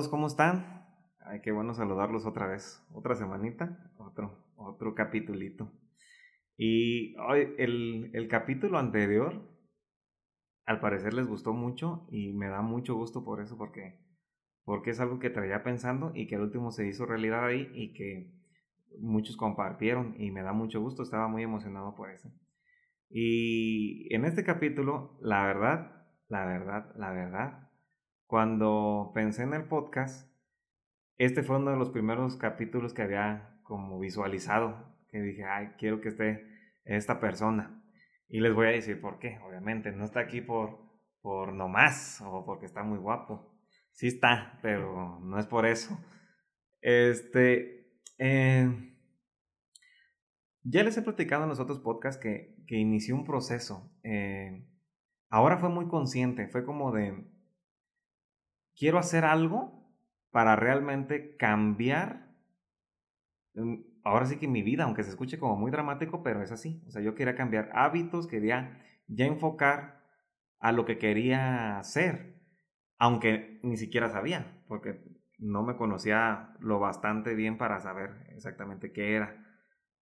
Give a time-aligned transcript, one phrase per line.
[0.00, 0.86] todos, ¿cómo están?
[1.26, 2.82] Ay, qué bueno saludarlos otra vez.
[2.94, 5.70] Otra semanita, otro, otro capitulito.
[6.56, 9.46] Y hoy el, el capítulo anterior,
[10.64, 14.00] al parecer les gustó mucho y me da mucho gusto por eso, porque,
[14.64, 17.92] porque es algo que traía pensando y que al último se hizo realidad ahí y
[17.92, 18.32] que
[18.98, 22.32] muchos compartieron y me da mucho gusto, estaba muy emocionado por eso.
[23.10, 27.69] Y en este capítulo, la verdad, la verdad, la verdad,
[28.30, 30.32] cuando pensé en el podcast,
[31.18, 36.00] este fue uno de los primeros capítulos que había como visualizado, que dije, ay, quiero
[36.00, 36.46] que esté
[36.84, 37.82] esta persona.
[38.28, 40.78] Y les voy a decir por qué, obviamente, no está aquí por,
[41.20, 43.52] por nomás o porque está muy guapo.
[43.90, 45.98] Sí está, pero no es por eso.
[46.82, 48.94] Este, eh,
[50.62, 53.92] ya les he platicado en los otros podcasts que, que inicié un proceso.
[54.04, 54.68] Eh,
[55.30, 57.28] ahora fue muy consciente, fue como de,
[58.80, 59.86] quiero hacer algo
[60.30, 62.34] para realmente cambiar,
[63.54, 66.82] mm, ahora sí que mi vida, aunque se escuche como muy dramático, pero es así.
[66.88, 70.02] O sea, yo quería cambiar hábitos, quería ya enfocar
[70.60, 72.40] a lo que quería hacer,
[72.98, 75.04] aunque ni siquiera sabía, porque
[75.38, 79.46] no me conocía lo bastante bien para saber exactamente qué era.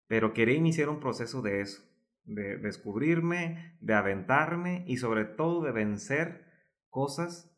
[0.07, 1.83] Pero quería iniciar un proceso de eso,
[2.25, 6.47] de descubrirme, de aventarme y sobre todo de vencer
[6.91, 7.58] cosas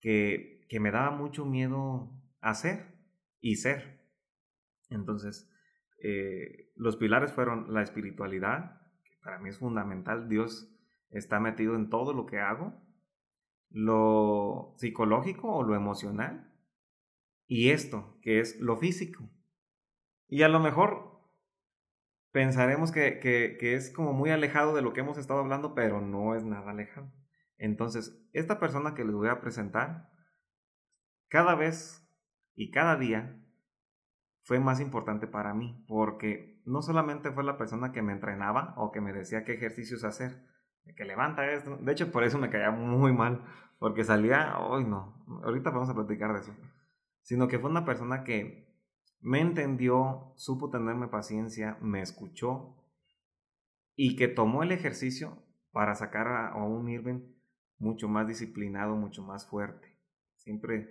[0.00, 2.94] que, que me daba mucho miedo hacer
[3.40, 4.00] y ser.
[4.88, 5.50] Entonces,
[6.02, 10.74] eh, los pilares fueron la espiritualidad, que para mí es fundamental, Dios
[11.10, 12.74] está metido en todo lo que hago,
[13.70, 16.52] lo psicológico o lo emocional,
[17.46, 19.28] y esto, que es lo físico.
[20.28, 21.20] Y a lo mejor
[22.32, 26.00] pensaremos que, que, que, es como muy alejado de lo que hemos estado hablando, pero
[26.00, 27.12] no es nada alejado.
[27.60, 30.10] Entonces, esta persona que les voy a presentar,
[31.28, 32.02] cada vez
[32.54, 33.38] y cada día
[34.40, 38.90] fue más importante para mí, porque no solamente fue la persona que me entrenaba o
[38.90, 40.42] que me decía qué ejercicios hacer,
[40.96, 43.44] que levanta esto, de hecho por eso me caía muy mal,
[43.78, 46.56] porque salía, hoy no, ahorita vamos a platicar de eso,
[47.20, 48.74] sino que fue una persona que
[49.20, 52.74] me entendió, supo tenerme paciencia, me escuchó
[53.94, 57.39] y que tomó el ejercicio para sacar a, un Irving
[57.80, 59.96] mucho más disciplinado, mucho más fuerte.
[60.36, 60.88] Siempre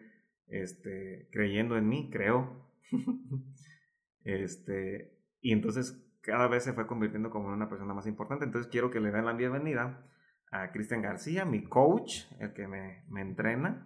[0.48, 2.68] este, creyendo en mí, creo.
[4.24, 8.46] este, y entonces cada vez se fue convirtiendo como una persona más importante.
[8.46, 10.06] Entonces quiero que le den la bienvenida
[10.52, 13.86] a Cristian García, mi coach, el que me, me entrena.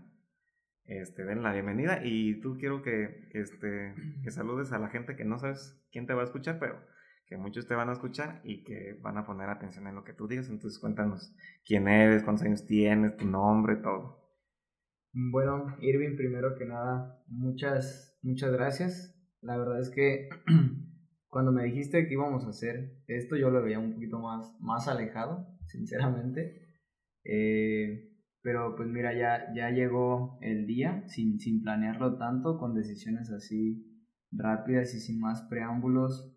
[0.85, 5.23] Este, den la bienvenida y tú quiero que, este, que saludes a la gente que
[5.23, 6.77] no sabes quién te va a escuchar, pero
[7.25, 10.13] que muchos te van a escuchar y que van a poner atención en lo que
[10.13, 10.49] tú digas.
[10.49, 11.35] Entonces cuéntanos
[11.65, 14.23] quién eres, cuántos años tienes, tu nombre, todo.
[15.13, 19.15] Bueno, Irving, primero que nada, muchas, muchas gracias.
[19.41, 20.29] La verdad es que
[21.27, 24.87] cuando me dijiste que íbamos a hacer esto, yo lo veía un poquito más, más
[24.87, 26.61] alejado, sinceramente.
[27.23, 28.09] Eh,
[28.41, 33.89] pero pues mira, ya, ya llegó el día, sin, sin planearlo tanto, con decisiones así
[34.31, 36.32] rápidas y sin más preámbulos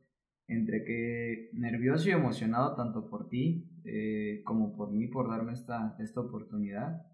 [0.49, 5.97] entre que nervioso y emocionado tanto por ti eh, como por mí por darme esta,
[5.99, 7.07] esta oportunidad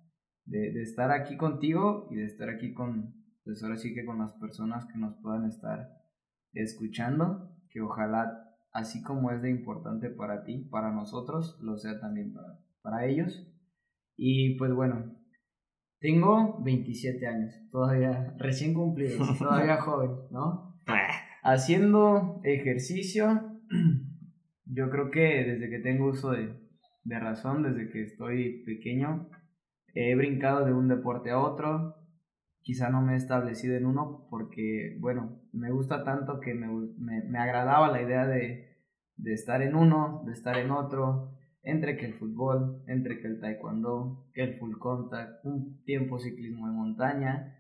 [0.45, 4.19] de, de, estar aquí contigo y de estar aquí con, pues ahora sí que con
[4.19, 5.89] las personas que nos puedan estar
[6.53, 12.33] escuchando, que ojalá así como es de importante para ti, para nosotros, lo sea también
[12.33, 13.47] para, para ellos.
[14.17, 15.15] Y pues bueno,
[16.01, 20.77] tengo 27 años, todavía recién cumplidos, todavía joven, ¿no?
[21.45, 23.59] Haciendo ejercicio,
[24.65, 26.55] yo creo que desde que tengo uso de,
[27.03, 29.29] de razón, desde que estoy pequeño,
[29.93, 31.97] he brincado de un deporte a otro.
[32.61, 37.25] Quizá no me he establecido en uno porque, bueno, me gusta tanto que me, me,
[37.25, 38.79] me agradaba la idea de,
[39.17, 41.33] de estar en uno, de estar en otro,
[41.65, 46.69] entre que el fútbol, entre que el taekwondo, que el full contact, un tiempo ciclismo
[46.69, 47.59] de montaña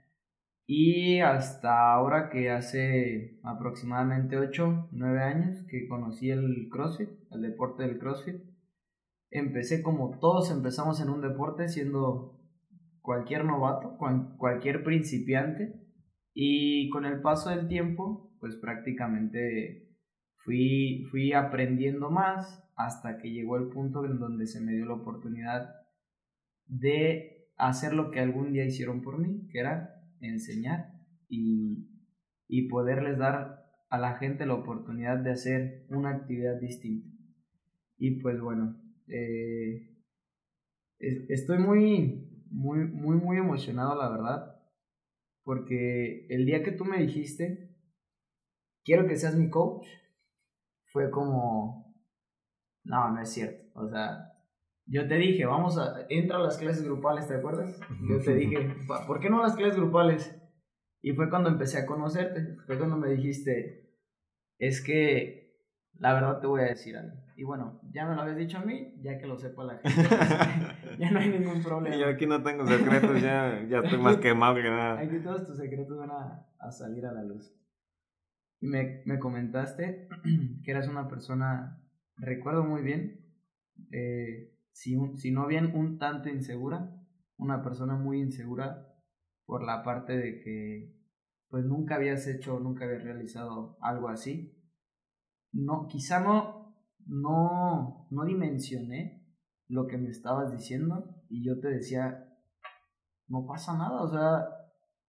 [0.66, 7.82] y hasta ahora que hace aproximadamente 8, 9 años que conocí el CrossFit, el deporte
[7.82, 8.42] del CrossFit,
[9.30, 12.38] empecé como todos empezamos en un deporte siendo
[13.00, 13.98] cualquier novato,
[14.38, 15.74] cualquier principiante
[16.34, 19.88] y con el paso del tiempo pues prácticamente
[20.36, 24.94] fui, fui aprendiendo más hasta que llegó el punto en donde se me dio la
[24.94, 25.74] oportunidad
[26.66, 30.92] de hacer lo que algún día hicieron por mí, que era enseñar
[31.28, 31.88] y,
[32.48, 37.08] y poderles dar a la gente la oportunidad de hacer una actividad distinta.
[37.98, 39.88] Y pues bueno, eh,
[40.98, 44.48] estoy muy, muy, muy, muy emocionado, la verdad.
[45.44, 47.74] porque el día que tú me dijiste,
[48.84, 49.86] quiero que seas mi coach,
[50.86, 51.96] fue como,
[52.84, 53.70] no, no es cierto.
[53.74, 54.31] O sea,
[54.86, 57.78] yo te dije, vamos a, entra a las clases grupales, ¿te acuerdas?
[58.08, 58.76] Yo te dije,
[59.06, 60.38] ¿por qué no las clases grupales?
[61.00, 63.96] Y fue cuando empecé a conocerte, fue cuando me dijiste,
[64.58, 65.42] es que
[65.94, 67.16] la verdad te voy a decir algo.
[67.36, 70.02] Y bueno, ya me lo habías dicho a mí, ya que lo sepa la gente.
[70.98, 71.96] ya no hay ningún problema.
[71.96, 75.00] Yo aquí no tengo secretos, ya, ya estoy más quemado que nada.
[75.00, 77.52] Aquí todos tus secretos van a, a salir a la luz.
[78.60, 80.08] Y me, me comentaste
[80.64, 81.82] que eras una persona,
[82.16, 83.26] recuerdo muy bien,
[83.90, 86.90] eh, si, si no bien un tanto insegura,
[87.36, 88.88] una persona muy insegura
[89.46, 91.02] por la parte de que
[91.48, 94.58] pues nunca habías hecho, nunca habías realizado algo así.
[95.52, 96.74] No, quizá no,
[97.06, 99.22] no, no dimensioné
[99.68, 102.26] lo que me estabas diciendo y yo te decía,
[103.28, 104.46] no pasa nada, o sea,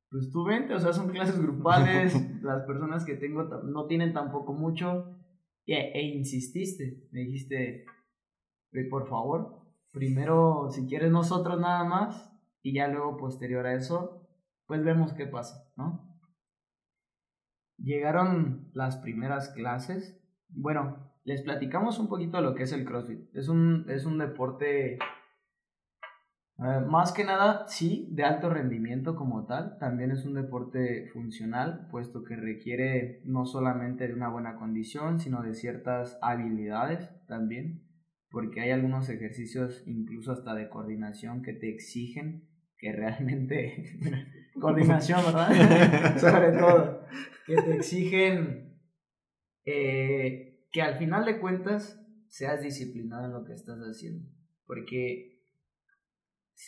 [0.09, 2.13] pues tú vente, o sea, son clases grupales,
[2.43, 5.17] las personas que tengo no tienen tampoco mucho,
[5.65, 7.85] e, e insististe, me dijiste,
[8.89, 9.61] por favor,
[9.91, 12.33] primero, si quieres nosotros nada más,
[12.63, 14.27] y ya luego posterior a eso,
[14.65, 16.09] pues vemos qué pasa, ¿no?
[17.77, 20.19] Llegaron las primeras clases.
[20.47, 23.35] Bueno, les platicamos un poquito de lo que es el CrossFit.
[23.35, 29.77] Es un, es un deporte, eh, más que nada, sí, de alto rendimiento como tal.
[29.79, 35.43] También es un deporte funcional, puesto que requiere no solamente de una buena condición, sino
[35.43, 37.92] de ciertas habilidades también
[38.33, 42.49] porque hay algunos ejercicios incluso hasta de coordinación que te exigen
[42.79, 43.99] que realmente,
[44.59, 46.17] coordinación, ¿verdad?
[46.17, 47.05] Sobre todo,
[47.45, 48.75] que te exigen
[49.65, 54.27] eh, que al final de cuentas seas disciplinado en lo que estás haciendo,
[54.65, 55.39] porque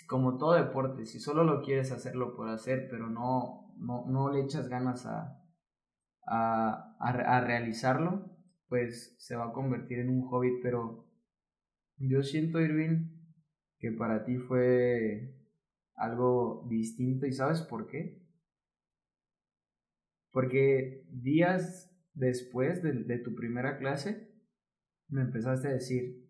[0.07, 4.41] como todo deporte, si solo lo quieres hacerlo por hacer, pero no, no, no le
[4.41, 5.44] echas ganas a,
[6.27, 8.38] a, a realizarlo,
[8.69, 11.04] pues se va a convertir en un hobby, pero
[11.97, 13.09] yo siento, Irving,
[13.80, 15.36] que para ti fue
[15.95, 18.21] algo distinto y ¿sabes por qué?
[20.31, 24.33] Porque días después de, tu primera clase
[25.07, 26.30] me empezaste a decir,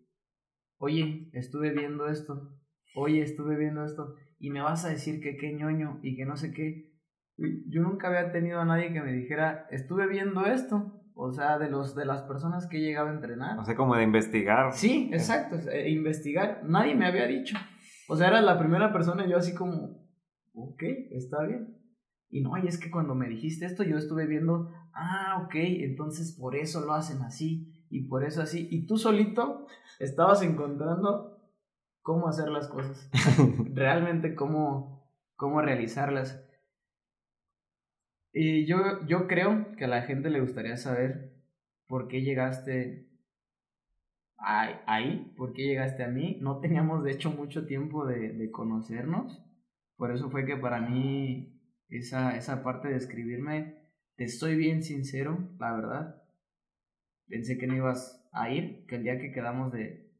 [0.78, 2.56] oye, estuve viendo esto,
[2.94, 6.36] oye, estuve viendo esto, y me vas a decir que qué ñoño y que no
[6.36, 6.92] sé qué.
[7.36, 11.02] Yo nunca había tenido a nadie que me dijera, estuve viendo esto.
[11.18, 13.58] O sea, de, los, de las personas que he llegado a entrenar.
[13.58, 14.74] O sea, como de investigar.
[14.74, 16.60] Sí, exacto, eh, investigar.
[16.62, 17.56] Nadie me había dicho.
[18.06, 20.06] O sea, era la primera persona y yo así como,
[20.52, 20.82] ok,
[21.12, 21.74] está bien.
[22.28, 26.36] Y no, y es que cuando me dijiste esto yo estuve viendo, ah, ok, entonces
[26.38, 28.68] por eso lo hacen así y por eso así.
[28.70, 29.66] Y tú solito
[29.98, 31.40] estabas encontrando
[32.02, 33.10] cómo hacer las cosas.
[33.72, 36.45] Realmente cómo, cómo realizarlas.
[38.38, 41.32] Y yo, yo creo que a la gente le gustaría saber
[41.88, 43.08] por qué llegaste
[44.36, 46.36] ahí, por qué llegaste a mí.
[46.42, 49.42] No teníamos de hecho mucho tiempo de, de conocernos.
[49.96, 53.78] Por eso fue que para mí esa, esa parte de escribirme,
[54.16, 56.22] te estoy bien sincero, la verdad.
[57.28, 60.12] Pensé que no ibas a ir, que el día que quedamos de,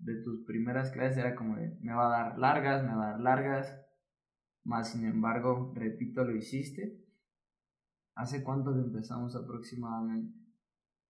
[0.00, 3.10] de tus primeras clases era como de, me va a dar largas, me va a
[3.12, 3.80] dar largas.
[4.62, 6.99] Más sin embargo, repito, lo hiciste.
[8.14, 10.38] ¿Hace cuánto que empezamos aproximadamente?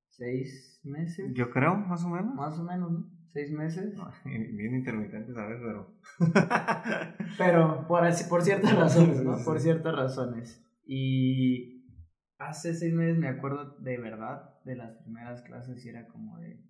[0.09, 1.33] ¿Seis meses?
[1.35, 2.35] Yo creo, más o menos.
[2.35, 3.11] Más o menos, ¿no?
[3.33, 3.95] ¿Seis meses?
[4.25, 5.61] Bien intermitente, ¿sabes?
[5.63, 5.95] Pero...
[7.39, 9.37] Pero por, por ciertas razones, ¿no?
[9.45, 10.65] Por ciertas razones.
[10.85, 11.87] Y
[12.39, 16.65] hace seis meses me acuerdo de verdad de las primeras clases y era como de...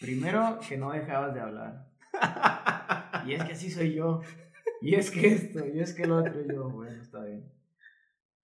[0.00, 1.88] Primero, que no dejabas de hablar.
[3.26, 4.20] Y es que así soy yo.
[4.80, 7.50] Y es que esto, y es que lo otro, y yo, bueno, está bien.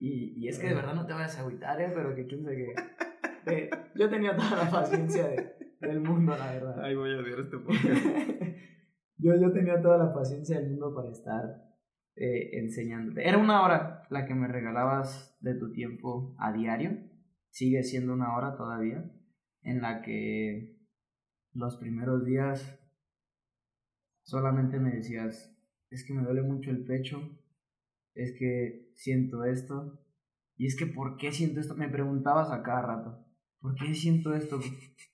[0.00, 1.92] Y, y es que de verdad no te vayas a agüitar, ¿eh?
[1.94, 2.74] pero que quién sabe
[3.44, 3.70] qué.
[3.94, 5.28] yo tenía toda la paciencia
[5.80, 6.82] del mundo, la verdad.
[6.82, 7.84] Ay, voy a ver este podcast.
[9.18, 11.70] yo, yo tenía toda la paciencia del mundo para estar
[12.16, 13.28] eh, enseñándote.
[13.28, 16.98] Era una hora la que me regalabas de tu tiempo a diario.
[17.50, 19.04] Sigue siendo una hora todavía.
[19.62, 20.78] En la que
[21.52, 22.80] los primeros días
[24.22, 25.54] solamente me decías,
[25.90, 27.20] es que me duele mucho el pecho,
[28.14, 29.98] es que siento esto.
[30.56, 31.74] Y es que, ¿por qué siento esto?
[31.74, 33.26] Me preguntabas a cada rato,
[33.60, 34.58] ¿por qué siento esto?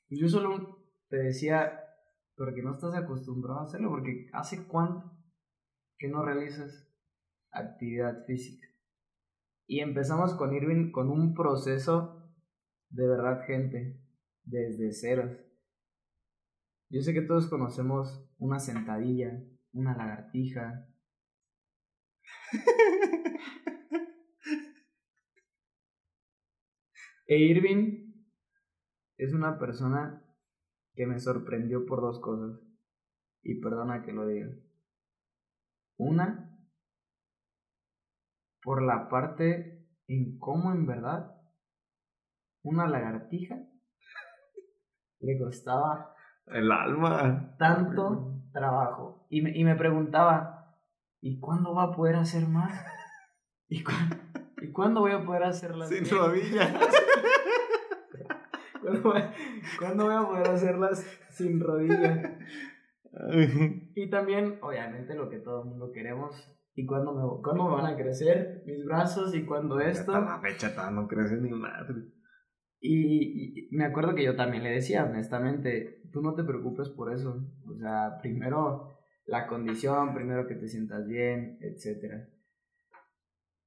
[0.08, 1.80] Pues yo solo te decía,
[2.36, 5.12] porque no estás acostumbrado a hacerlo, porque hace cuánto
[5.98, 6.88] que no realizas
[7.50, 8.68] actividad física.
[9.66, 12.22] Y empezamos con Irving con un proceso
[12.90, 14.00] de verdad, gente,
[14.44, 15.32] desde ceros.
[16.88, 20.88] Yo sé que todos conocemos una sentadilla, una lagartija,
[27.26, 28.14] e Irving
[29.18, 30.22] es una persona
[30.94, 32.60] que me sorprendió por dos cosas.
[33.42, 34.48] Y perdona que lo diga.
[35.98, 36.58] Una,
[38.62, 41.40] por la parte en cómo en verdad
[42.62, 43.56] una lagartija
[45.20, 46.14] le costaba
[46.46, 49.26] el alma tanto trabajo.
[49.30, 50.76] Y me, y me preguntaba,
[51.20, 52.72] ¿y cuándo va a poder hacer más?
[53.68, 53.82] ¿Y,
[54.60, 55.88] ¿y cuándo voy a poder hacerlas?
[55.88, 56.72] Sin rodillas.
[59.78, 62.30] ¿Cuándo voy, a poder hacerlas sin rodillas?
[63.94, 66.52] y también, obviamente, lo que todo el mundo queremos.
[66.74, 69.34] ¿Y cuándo me, cuándo me van a crecer mis brazos?
[69.34, 70.14] ¿Y cuándo esto?
[70.14, 71.94] Hasta la fecha no crece ni madre.
[72.80, 77.42] Y, me acuerdo que yo también le decía, honestamente, tú no te preocupes por eso.
[77.66, 82.28] O sea, primero la condición, primero que te sientas bien, etc.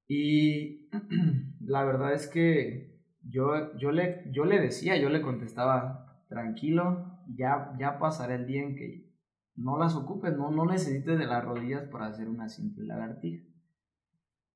[0.09, 0.89] Y
[1.61, 7.75] la verdad es que yo, yo, le, yo le decía, yo le contestaba, tranquilo, ya,
[7.79, 9.07] ya pasará el día en que
[9.55, 13.45] no las ocupes, no, no necesites de las rodillas para hacer una simple lagartija.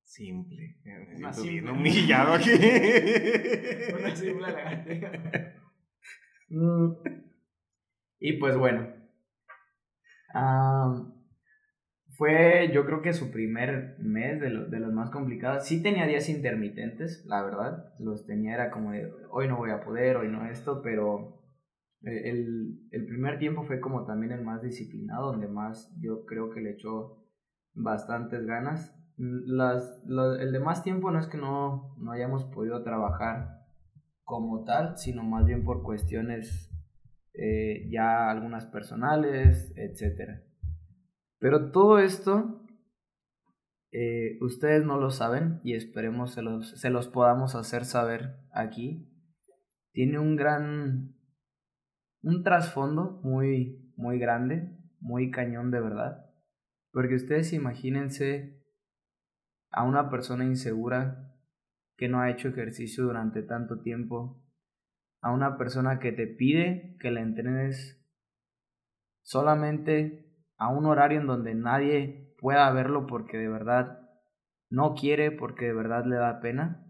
[0.02, 0.76] Simple.
[0.84, 2.50] Me siento bien humillado aquí.
[3.98, 4.46] Una simple
[6.50, 6.92] mm.
[8.18, 8.86] Y pues bueno.
[12.16, 15.66] Fue yo creo que su primer mes de, de los más complicados.
[15.66, 17.94] Sí tenía días intermitentes, la verdad.
[17.98, 21.42] Los tenía, era como de hoy no voy a poder, hoy no esto, pero
[22.02, 26.60] el, el primer tiempo fue como también el más disciplinado, donde más yo creo que
[26.60, 27.24] le echó
[27.74, 33.60] bastantes ganas las, el de más tiempo no es que no, no hayamos podido trabajar
[34.24, 36.70] como tal, sino más bien por cuestiones
[37.34, 40.40] eh, ya algunas personales, etc.
[41.44, 42.66] Pero todo esto
[43.92, 49.12] eh, ustedes no lo saben y esperemos se los, se los podamos hacer saber aquí.
[49.92, 51.14] Tiene un gran,
[52.22, 56.30] un trasfondo muy, muy grande, muy cañón de verdad.
[56.92, 58.64] Porque ustedes imagínense
[59.70, 61.30] a una persona insegura
[61.98, 64.42] que no ha hecho ejercicio durante tanto tiempo,
[65.20, 68.02] a una persona que te pide que la entrenes
[69.20, 70.23] solamente
[70.56, 74.00] a un horario en donde nadie pueda verlo porque de verdad
[74.70, 76.84] no quiere, porque de verdad le da pena.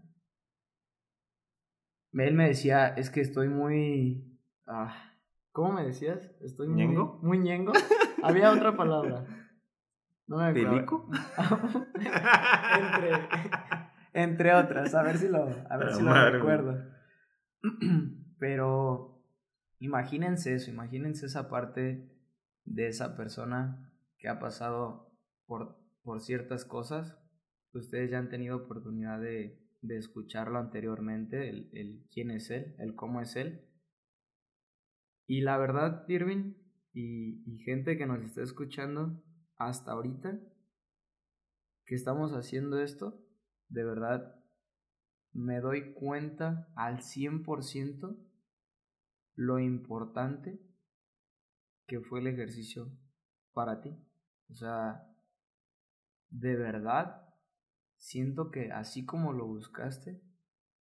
[2.13, 4.39] Él me decía, es que estoy muy...
[4.67, 5.13] Ah,
[5.51, 6.31] ¿Cómo me decías?
[6.41, 6.87] Estoy muy...
[6.87, 7.19] ¿Ñengo?
[7.21, 7.73] Muy ñengo.
[8.23, 9.25] Había otra palabra.
[10.27, 10.75] No me acuerdo.
[11.95, 13.29] entre,
[14.13, 16.83] entre otras, a ver si lo, a ver si lo recuerdo.
[18.39, 19.21] Pero
[19.79, 22.14] imagínense eso, imagínense esa parte
[22.65, 25.11] de esa persona que ha pasado
[25.45, 27.17] por, por ciertas cosas.
[27.73, 32.95] Ustedes ya han tenido oportunidad de, de escucharlo anteriormente, el, el, quién es él, el
[32.95, 33.67] cómo es él.
[35.27, 36.53] Y la verdad, Irving,
[36.93, 39.23] y, y gente que nos está escuchando,
[39.57, 40.39] hasta ahorita
[41.85, 43.21] que estamos haciendo esto,
[43.69, 44.35] de verdad
[45.33, 48.17] me doy cuenta al 100%
[49.35, 50.59] lo importante
[51.87, 52.91] que fue el ejercicio
[53.53, 53.97] para ti.
[54.49, 55.07] O sea,
[56.29, 57.21] de verdad
[57.97, 60.21] siento que así como lo buscaste,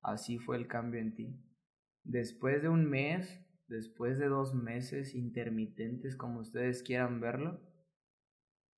[0.02, 1.42] así fue el cambio en ti.
[2.04, 7.62] Después de un mes, después de dos meses intermitentes, como ustedes quieran verlo,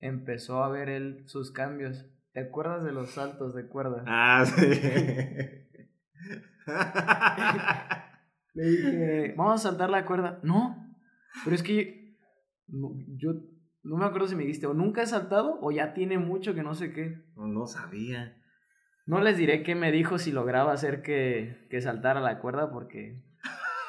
[0.00, 2.06] empezó a ver él sus cambios.
[2.32, 4.04] ¿Te acuerdas de los saltos de cuerda?
[4.06, 4.66] Ah, sí.
[8.54, 10.40] Le dije, vamos a saltar la cuerda.
[10.42, 10.88] No,
[11.44, 11.97] pero es que
[12.68, 13.34] yo,
[13.82, 16.62] no me acuerdo si me dijiste, o nunca he saltado o ya tiene mucho que
[16.62, 17.24] no sé qué.
[17.36, 18.36] No, no sabía.
[19.06, 23.22] No les diré qué me dijo si lograba hacer que, que saltara la cuerda porque...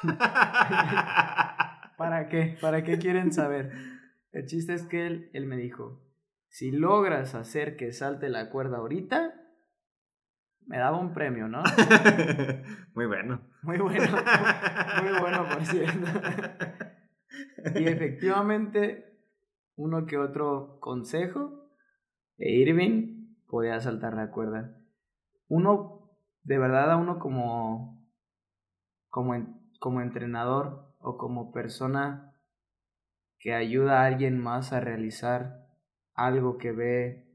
[1.98, 2.58] ¿Para qué?
[2.62, 3.72] ¿Para qué quieren saber?
[4.32, 6.02] El chiste es que él, él me dijo,
[6.48, 9.34] si logras hacer que salte la cuerda ahorita,
[10.66, 11.64] me daba un premio, ¿no?
[12.94, 13.42] Muy bueno.
[13.64, 14.18] Muy bueno.
[15.04, 16.08] Muy bueno, por cierto.
[17.76, 19.18] y efectivamente,
[19.76, 21.70] uno que otro consejo,
[22.38, 24.78] e Irving podía saltar la cuerda.
[25.48, 26.12] Uno,
[26.44, 28.08] de verdad, a uno como,
[29.10, 29.34] como,
[29.80, 32.34] como entrenador o como persona
[33.40, 35.68] que ayuda a alguien más a realizar
[36.14, 37.30] algo que ve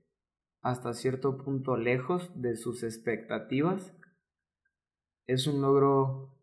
[0.61, 3.95] hasta cierto punto lejos de sus expectativas,
[5.27, 6.35] es un logro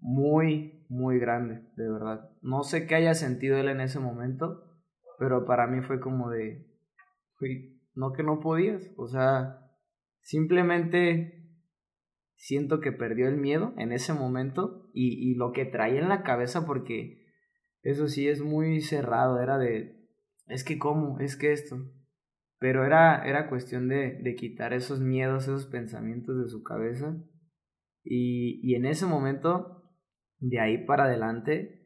[0.00, 2.30] muy, muy grande, de verdad.
[2.42, 4.64] No sé qué haya sentido él en ese momento,
[5.18, 6.66] pero para mí fue como de,
[7.94, 9.60] no que no podías, o sea,
[10.20, 11.38] simplemente
[12.36, 16.22] siento que perdió el miedo en ese momento y, y lo que traía en la
[16.22, 17.26] cabeza porque
[17.82, 20.08] eso sí es muy cerrado, era de,
[20.46, 21.76] es que cómo, es que esto,
[22.58, 27.16] pero era, era cuestión de, de quitar esos miedos, esos pensamientos de su cabeza
[28.04, 29.77] y, y en ese momento,
[30.40, 31.78] de ahí para adelante,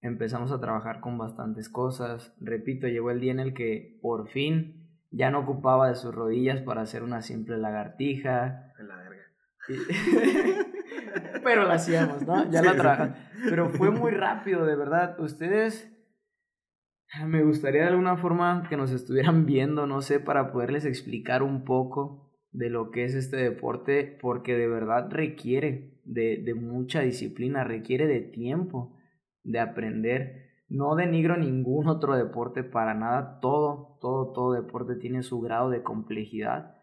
[0.00, 2.34] empezamos a trabajar con bastantes cosas.
[2.40, 6.60] Repito, llegó el día en el que por fin ya no ocupaba de sus rodillas
[6.62, 8.72] para hacer una simple lagartija.
[8.78, 9.22] la verga.
[11.44, 12.50] Pero la hacíamos, ¿no?
[12.50, 13.18] Ya la trabajamos.
[13.48, 15.18] Pero fue muy rápido, de verdad.
[15.20, 15.92] Ustedes,
[17.26, 21.64] me gustaría de alguna forma que nos estuvieran viendo, no sé, para poderles explicar un
[21.64, 27.64] poco de lo que es este deporte, porque de verdad requiere de, de mucha disciplina,
[27.64, 28.96] requiere de tiempo
[29.44, 30.50] de aprender.
[30.68, 33.40] No denigro ningún otro deporte para nada.
[33.40, 36.76] Todo, todo, todo deporte tiene su grado de complejidad.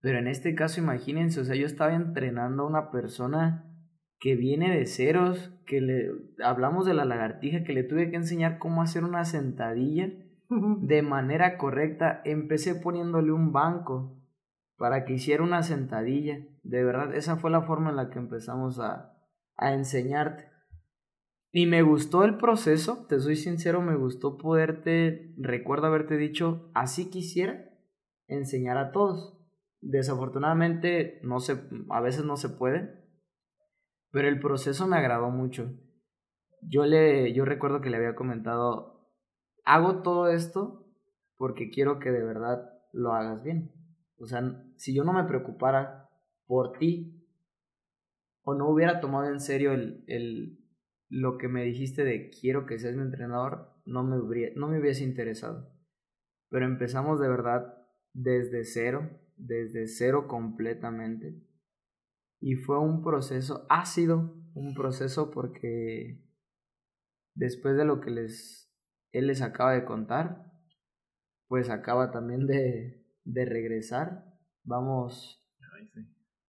[0.00, 3.70] Pero en este caso, imagínense, o sea, yo estaba entrenando a una persona
[4.18, 6.10] que viene de ceros, que le
[6.42, 10.10] hablamos de la lagartija, que le tuve que enseñar cómo hacer una sentadilla
[10.48, 12.22] de manera correcta.
[12.24, 14.16] Empecé poniéndole un banco
[14.76, 16.38] para que hiciera una sentadilla.
[16.64, 19.14] De verdad, esa fue la forma en la que empezamos a,
[19.56, 20.48] a enseñarte.
[21.52, 27.10] Y me gustó el proceso, te soy sincero, me gustó poderte, recuerdo haberte dicho, así
[27.10, 27.70] quisiera
[28.26, 29.38] enseñar a todos.
[29.80, 33.04] Desafortunadamente, no se, a veces no se puede,
[34.10, 35.70] pero el proceso me agradó mucho.
[36.62, 39.12] Yo le, yo recuerdo que le había comentado,
[39.64, 40.88] hago todo esto
[41.36, 43.70] porque quiero que de verdad lo hagas bien.
[44.18, 44.42] O sea,
[44.76, 46.03] si yo no me preocupara
[46.46, 47.24] por ti
[48.42, 50.64] o no hubiera tomado en serio el, el
[51.08, 54.16] lo que me dijiste de quiero que seas mi entrenador no me,
[54.56, 55.72] no me hubiese interesado.
[56.50, 61.42] Pero empezamos de verdad desde cero, desde cero completamente.
[62.40, 66.22] Y fue un proceso, ha sido un proceso porque
[67.34, 68.72] después de lo que les,
[69.12, 70.52] él les acaba de contar,
[71.48, 74.24] pues acaba también de, de regresar.
[74.62, 75.44] Vamos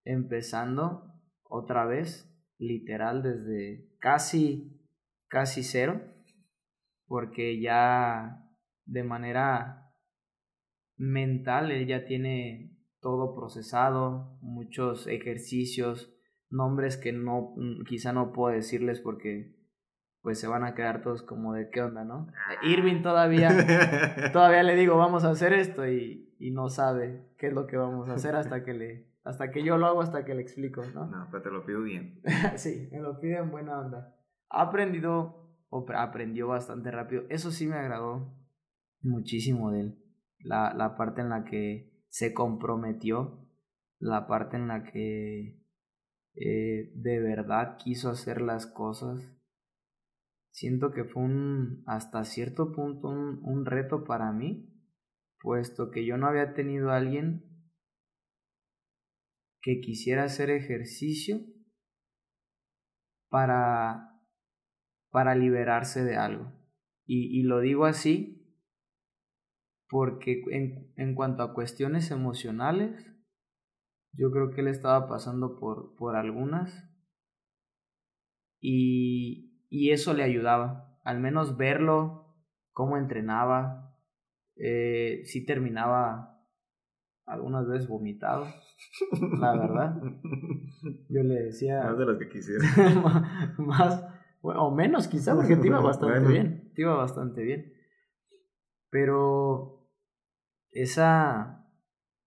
[0.05, 1.11] empezando
[1.43, 4.79] otra vez literal desde casi,
[5.27, 6.01] casi cero,
[7.07, 8.41] porque ya
[8.85, 9.91] de manera
[10.95, 16.15] mental él ya tiene todo procesado, muchos ejercicios,
[16.49, 17.53] nombres que no,
[17.87, 19.53] quizá no puedo decirles porque
[20.21, 22.27] pues se van a quedar todos como de qué onda, ¿no?
[22.63, 23.49] Irving todavía,
[24.33, 27.77] todavía le digo, vamos a hacer esto y, y no sabe qué es lo que
[27.77, 30.85] vamos a hacer hasta que le, hasta que yo lo hago, hasta que le explico,
[30.93, 31.07] ¿no?
[31.07, 32.21] No, pero te lo pido bien.
[32.57, 34.15] sí, me lo pide en buena onda.
[34.49, 37.23] Ha aprendido, o aprendió bastante rápido.
[37.29, 38.37] Eso sí me agradó
[39.01, 39.99] muchísimo de él.
[40.37, 43.49] La, la parte en la que se comprometió,
[43.97, 45.59] la parte en la que
[46.35, 49.35] eh, de verdad quiso hacer las cosas.
[50.51, 54.71] Siento que fue un, hasta cierto punto, un, un reto para mí,
[55.41, 57.44] puesto que yo no había tenido a alguien
[59.65, 61.41] que quisiera hacer ejercicio
[63.31, 64.21] para,
[65.09, 66.53] para liberarse de algo.
[67.07, 68.47] Y, lo digo así
[69.89, 73.11] porque en, en, cuanto a cuestiones emocionales,
[74.13, 76.87] yo creo que él estaba pasando por, por algunas
[78.59, 82.35] y, y eso le ayudaba, al menos verlo,
[82.71, 83.97] cómo entrenaba,
[84.57, 86.34] eh, si terminaba
[87.25, 88.45] algunas veces vomitado,
[89.39, 90.01] la verdad.
[91.09, 91.83] Yo le decía...
[91.83, 92.63] Más de lo que quisiera.
[93.57, 94.05] más,
[94.41, 97.73] o menos quizá, porque te iba bastante bien, te iba bastante bien.
[98.89, 99.89] Pero
[100.71, 101.67] esa,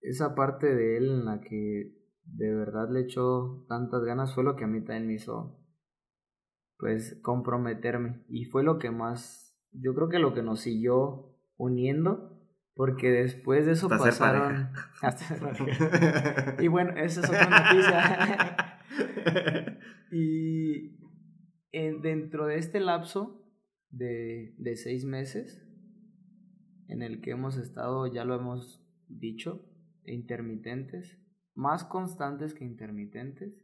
[0.01, 4.57] esa parte de él en la que de verdad le echó tantas ganas fue lo
[4.57, 5.59] que a mí también me hizo,
[6.77, 8.25] pues, comprometerme.
[8.29, 12.38] Y fue lo que más, yo creo que lo que nos siguió uniendo
[12.79, 14.71] porque después de eso pasaron.
[16.61, 18.79] y bueno, esa es otra noticia.
[20.13, 20.97] y
[21.73, 23.45] dentro de este lapso
[23.91, 25.61] de, de seis meses,
[26.87, 29.69] en el que hemos estado, ya lo hemos dicho,
[30.05, 31.19] intermitentes,
[31.57, 33.61] más constantes que intermitentes,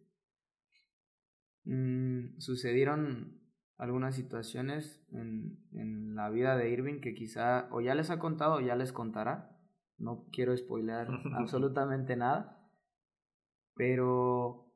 [1.63, 3.44] mmm, sucedieron
[3.77, 8.55] algunas situaciones en, en, la vida de Irving que quizá o ya les ha contado
[8.55, 9.51] o ya les contará.
[9.99, 12.61] No quiero spoiler absolutamente nada.
[13.75, 14.73] Pero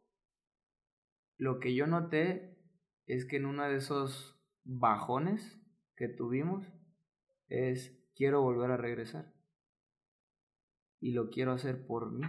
[1.36, 2.58] lo que yo noté
[3.06, 5.60] es que en uno de esos bajones
[5.96, 6.66] que tuvimos
[7.48, 9.32] es quiero volver a regresar.
[11.00, 12.26] y lo quiero hacer por mí.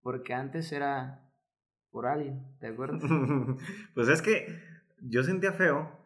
[0.00, 1.32] Porque antes era
[1.90, 3.00] por alguien, ¿te acuerdas?
[3.94, 4.71] pues es que
[5.02, 5.98] yo sentía feo,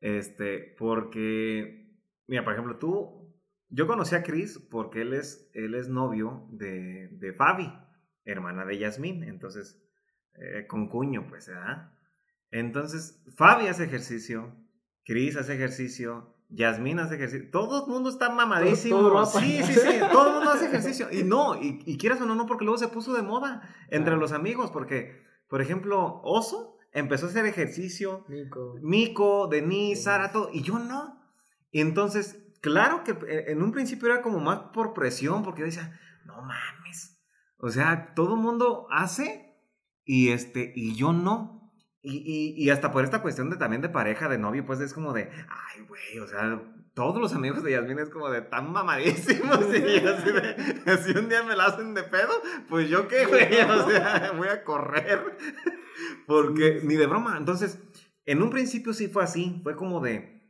[0.00, 3.34] este, porque, mira, por ejemplo, tú,
[3.68, 7.72] yo conocí a Chris porque él es, él es novio de, de Fabi,
[8.24, 9.80] hermana de Yasmín, entonces,
[10.34, 11.92] eh, con cuño, pues, ¿verdad?
[12.50, 14.56] Entonces, Fabi hace ejercicio,
[15.04, 17.48] Chris hace ejercicio, Yasmín hace ejercicio.
[17.52, 19.24] Todo el mundo está mamadísimo.
[19.26, 19.98] sí, sí, sí.
[20.12, 21.08] Todo el mundo hace ejercicio.
[21.12, 24.16] Y no, y, y, quieras o no, no, porque luego se puso de moda entre
[24.16, 24.72] los amigos.
[24.72, 28.24] Porque, por ejemplo, Oso empezó a hacer ejercicio.
[28.28, 28.76] Mico.
[28.82, 30.50] Mico, Denise, Sara, todo.
[30.52, 31.20] Y yo no.
[31.70, 35.66] Y entonces, claro que eh, en un principio era como más por presión, porque yo
[35.66, 37.18] decía, no mames.
[37.58, 39.56] O sea, todo mundo hace
[40.04, 41.72] y, este, y yo no.
[42.02, 45.12] Y, y, hasta por esta cuestión de también de pareja, de novio, pues es como
[45.12, 46.62] de, ay, güey, o sea,
[46.94, 49.60] todos los amigos de Yasmin es como de tan mamadísimos.
[49.74, 52.32] Y así de, si un día me la hacen de pedo,
[52.68, 55.36] pues yo qué, güey, o sea, voy a correr.
[56.26, 57.36] Porque, ni de broma.
[57.38, 57.78] Entonces,
[58.26, 60.42] en un principio sí fue así, fue como de,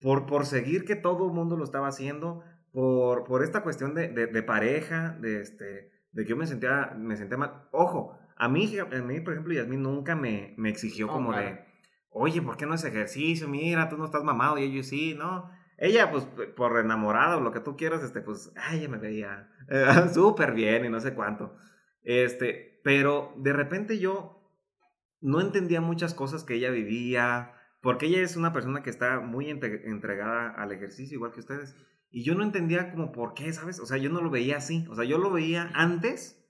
[0.00, 4.08] por, por seguir que todo el mundo lo estaba haciendo, por, por esta cuestión de,
[4.08, 7.68] de, de pareja, de, este, de que yo me sentía, me sentía mal.
[7.72, 11.64] Ojo, a mí, a mí por ejemplo, Yasmin nunca me, me exigió como de,
[12.10, 13.48] oye, ¿por qué no es ejercicio?
[13.48, 15.50] Mira, tú no estás mamado y ellos sí, ¿no?
[15.78, 16.24] Ella, pues,
[16.56, 19.50] por enamorada o lo que tú quieras, este, pues, ay, ella me veía
[20.14, 21.54] súper bien y no sé cuánto.
[22.02, 24.36] Este, pero de repente yo
[25.20, 29.50] no entendía muchas cosas que ella vivía, porque ella es una persona que está muy
[29.50, 31.76] entregada al ejercicio, igual que ustedes.
[32.10, 33.80] Y yo no entendía como por qué, ¿sabes?
[33.80, 34.86] O sea, yo no lo veía así.
[34.88, 36.42] O sea, yo lo veía antes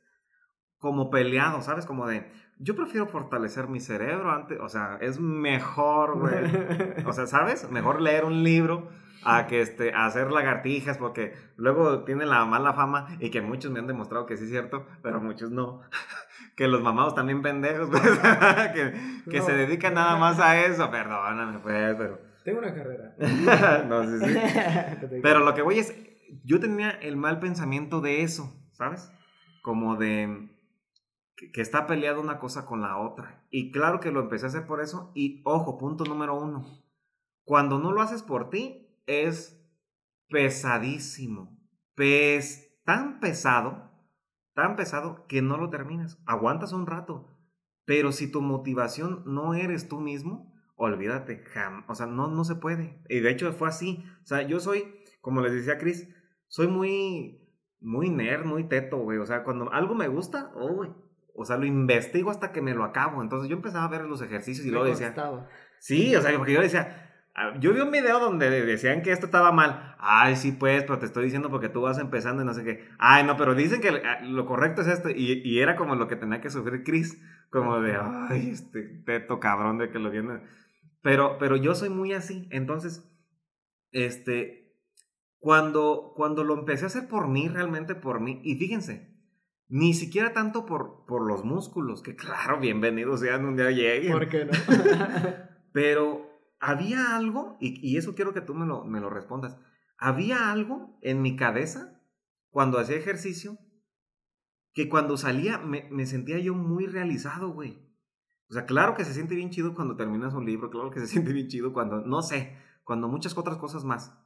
[0.78, 1.86] como peleado, ¿sabes?
[1.86, 7.04] Como de, yo prefiero fortalecer mi cerebro antes, o sea, es mejor, güey.
[7.06, 7.68] O sea, ¿sabes?
[7.70, 8.90] Mejor leer un libro
[9.26, 13.78] a que este, hacer lagartijas, porque luego tiene la mala fama y que muchos me
[13.78, 15.82] han demostrado que sí es cierto, pero muchos no.
[16.56, 18.02] que los mamados también pendejos, pues,
[18.74, 18.94] que,
[19.30, 22.18] que se dedican nada más a eso, perdóname, pues, pero...
[22.44, 23.14] Tengo una carrera.
[23.88, 24.38] no, sí, sí.
[25.20, 25.92] pero lo que voy es,
[26.44, 29.10] yo tenía el mal pensamiento de eso, ¿sabes?
[29.62, 30.48] Como de
[31.36, 33.44] que, está peleada una cosa con la otra.
[33.50, 35.12] Y claro que lo empecé a hacer por eso.
[35.14, 36.64] Y ojo, punto número uno.
[37.44, 39.62] Cuando no lo haces por ti, es
[40.29, 41.59] pesadísimo.
[41.95, 43.90] Pes tan pesado,
[44.55, 46.23] tan pesado que no lo terminas.
[46.27, 47.33] Aguantas un rato.
[47.85, 51.45] Pero si tu motivación no eres tú mismo, olvídate,
[51.88, 53.03] o sea, no, no se puede.
[53.09, 54.05] Y de hecho fue así.
[54.23, 54.85] O sea, yo soy,
[55.21, 56.09] como les decía Chris,
[56.49, 57.49] soy muy,
[57.81, 59.19] muy nerd, muy teto, güey.
[59.19, 60.85] O sea, cuando algo me gusta, oh,
[61.35, 63.23] o sea, lo investigo hasta que me lo acabo.
[63.23, 65.14] Entonces yo empezaba a ver los ejercicios y luego decía...
[65.79, 67.06] Sí, o sea, porque yo decía,
[67.61, 69.94] yo vi un video donde decían que esto estaba mal.
[69.99, 72.88] Ay, sí, pues, pero te estoy diciendo porque tú vas empezando y no sé qué.
[72.99, 75.11] Ay, no, pero dicen que ah, lo correcto es esto.
[75.11, 77.20] Y, y era como lo que tenía que sufrir Chris.
[77.51, 80.40] Como de, ay, este teto cabrón de que lo viene.
[81.03, 82.49] Pero, pero yo soy muy así.
[82.51, 83.05] Entonces,
[83.92, 84.75] este,
[85.38, 88.40] cuando, cuando lo empecé a hacer por mí, realmente por mí.
[88.44, 89.14] Y fíjense,
[89.68, 94.12] ni siquiera tanto por, por los músculos, que claro, bienvenidos sean un día lleguen.
[94.12, 94.53] ¿Por qué no?
[95.72, 96.36] Pero
[96.66, 99.57] había algo, y, eso quiero que tú me lo, me lo respondas,
[99.98, 102.02] había algo en mi cabeza
[102.50, 103.57] cuando hacía ejercicio
[104.72, 107.87] que cuando salía me, me sentía yo muy realizado, güey.
[108.50, 111.07] O sea, claro que se siente bien chido cuando terminas un libro, claro que se
[111.12, 114.18] siente bien chido cuando, no sé, cuando muchas otras cosas más.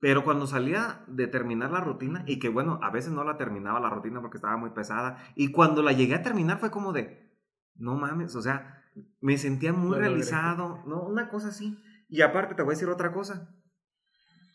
[0.00, 3.80] Pero cuando salía de terminar la rutina, y que bueno, a veces no la terminaba
[3.80, 7.38] la rutina porque estaba muy pesada, y cuando la llegué a terminar fue como de,
[7.74, 8.83] no mames, o sea,
[9.20, 11.02] me sentía muy realizado, ¿no?
[11.02, 11.78] Una cosa así.
[12.08, 13.54] Y aparte te voy a decir otra cosa.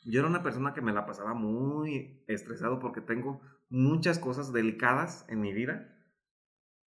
[0.05, 5.25] Yo era una persona que me la pasaba muy estresado porque tengo muchas cosas delicadas
[5.29, 5.95] en mi vida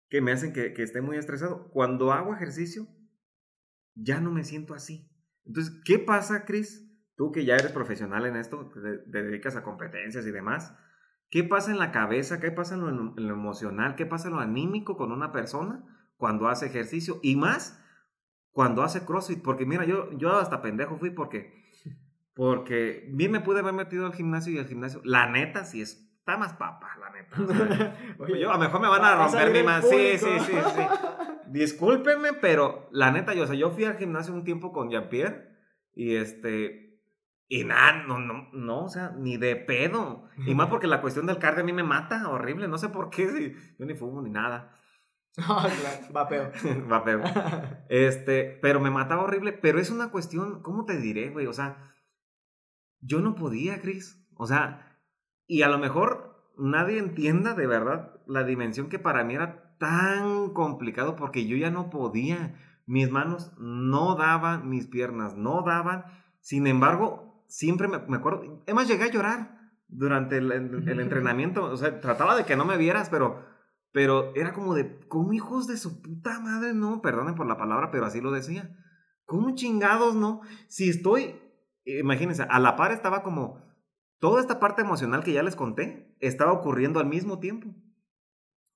[0.10, 1.70] que me hacen que, que esté muy estresado.
[1.72, 2.88] Cuando hago ejercicio,
[3.96, 5.10] ya no me siento así.
[5.46, 6.86] Entonces, ¿qué pasa, Chris?
[7.16, 10.76] Tú que ya eres profesional en esto, te, dedicas a competencias y demás,
[11.30, 12.40] ¿qué pasa en la cabeza?
[12.40, 13.96] ¿Qué pasa en lo, emocional?
[13.96, 15.84] ¿Qué pasa en lo anímico con una persona
[16.18, 17.20] cuando hace ejercicio?
[17.22, 17.82] Y más
[18.52, 21.54] cuando hace CrossFit, porque mira, yo, yo hasta pendejo fui porque,
[22.34, 26.38] porque bien me pude haber metido al gimnasio y al gimnasio, la neta sí está
[26.38, 27.98] más papa, la neta.
[28.40, 29.88] yo a lo mejor me van a romper mi más.
[29.90, 30.82] Sí, sí, sí, sí.
[31.48, 35.50] Discúlpenme, pero la neta, yo, o sea, yo fui al gimnasio un tiempo con Jean-Pierre
[35.94, 36.86] y este,
[37.48, 40.30] y nada, no, no, no, o sea, ni de pedo.
[40.46, 42.68] Y más porque la cuestión del cardio a mí me mata, horrible.
[42.68, 44.76] No sé por qué, si yo ni fumo ni nada.
[45.48, 46.52] Ah, claro, vapeo.
[46.88, 47.24] vapeo.
[47.90, 49.52] Este, pero me mataba horrible.
[49.52, 51.48] Pero es una cuestión, ¿cómo te diré, güey?
[51.48, 51.94] O sea,
[53.02, 54.26] yo no podía, Chris.
[54.36, 54.98] O sea,
[55.48, 60.50] y a lo mejor nadie entienda de verdad la dimensión que para mí era tan
[60.52, 62.56] complicado porque yo ya no podía.
[62.88, 66.06] Mis manos no daban, mis piernas no daban.
[66.40, 69.56] Sin embargo, siempre me, me acuerdo, además llegué a llorar
[69.88, 71.64] durante el, el, entrenamiento.
[71.64, 73.44] O sea, trataba de que no me vieras, pero,
[73.96, 76.74] pero era como de, ¿cómo hijos de su puta madre?
[76.74, 78.76] No, perdonen por la palabra, pero así lo decía.
[79.24, 80.42] ¿Cómo chingados, no?
[80.68, 81.40] Si estoy,
[81.86, 83.64] imagínense, a la par estaba como,
[84.20, 87.74] toda esta parte emocional que ya les conté, estaba ocurriendo al mismo tiempo.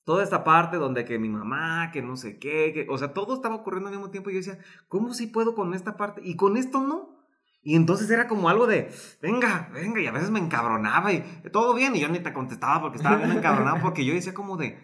[0.06, 3.36] Toda esta parte donde que mi mamá, que no sé qué, que, o sea, todo
[3.36, 6.22] estaba ocurriendo al mismo tiempo y yo decía, ¿cómo si puedo con esta parte?
[6.24, 7.28] Y con esto no.
[7.62, 8.90] Y entonces era como algo de,
[9.22, 12.80] venga, venga, y a veces me encabronaba y todo bien, y yo ni te contestaba
[12.80, 14.80] porque estaba bien encabronado, porque yo decía como de,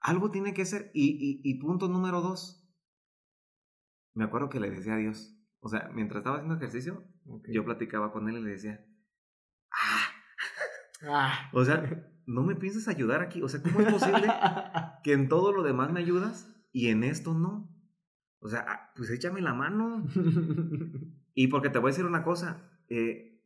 [0.00, 0.90] algo tiene que ser.
[0.94, 2.68] Y, y, punto número dos,
[4.14, 7.04] me acuerdo que le decía a Dios, o sea, mientras estaba haciendo ejercicio,
[7.48, 8.86] yo platicaba con él y le decía,
[9.72, 10.08] ah,
[11.08, 11.50] ah.
[11.52, 14.26] o sea, no me piensas ayudar aquí, o sea, ¿cómo es posible
[15.02, 17.74] que en todo lo demás me ayudas y en esto no?
[18.40, 20.04] O sea, ah, pues échame la mano.
[21.40, 23.40] Y porque te voy a decir una cosa, eh,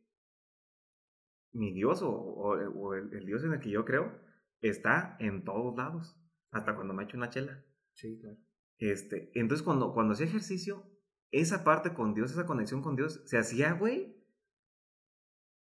[1.51, 2.55] mi Dios o,
[2.95, 4.19] el, Dios en el que yo creo
[4.61, 6.19] está en todos lados,
[6.53, 7.63] hasta cuando me echo una chela.
[7.93, 8.37] Sí, claro.
[8.77, 10.83] Este, entonces cuando, cuando hacía ejercicio,
[11.31, 14.23] esa parte con Dios, esa conexión con Dios, se hacía, güey,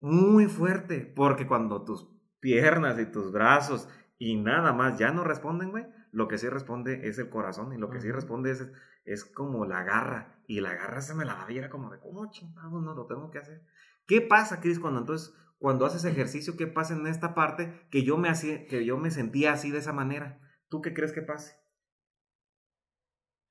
[0.00, 2.08] muy fuerte, porque cuando tus
[2.40, 7.08] piernas y tus brazos y nada más ya no responden, güey, lo que sí responde
[7.08, 8.66] es el corazón y lo que sí responde es
[9.04, 10.42] es como la garra.
[10.46, 13.06] Y la garra se me la daba y era como de, ¿cómo chingados no lo
[13.06, 13.62] tengo que hacer?
[14.06, 18.16] ¿Qué pasa, Cris, cuando entonces, cuando haces ejercicio, qué pasa en esta parte que yo
[18.16, 20.40] me, hacía, que yo me sentía así de esa manera?
[20.70, 21.56] ¿Tú qué crees que pase?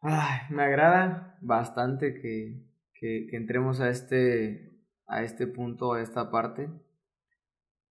[0.01, 6.69] Ay, me agrada bastante que, que, entremos a este, a este punto, a esta parte,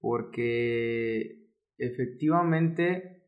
[0.01, 3.27] porque efectivamente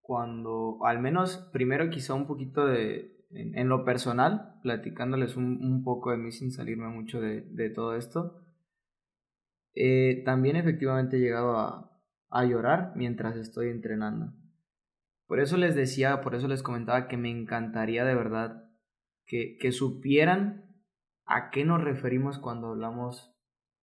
[0.00, 6.18] cuando, al menos primero quizá un poquito de, en, lo personal, platicándoles un, poco de
[6.18, 8.44] mí sin salirme mucho de, de todo esto,
[9.76, 11.56] eh, también efectivamente he llegado
[12.30, 14.32] a llorar mientras estoy entrenando.
[15.26, 18.70] Por eso les decía, por eso les comentaba que me encantaría de verdad
[19.26, 20.64] que, que supieran
[21.26, 23.34] a qué nos referimos cuando hablamos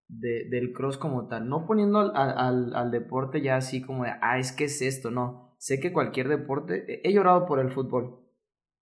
[0.07, 1.49] de, del cross como tal.
[1.49, 5.09] No poniendo al, al, al, deporte ya así como de, ah, es que es esto,
[5.09, 5.55] no.
[5.57, 8.21] Sé que cualquier deporte, he llorado por el fútbol,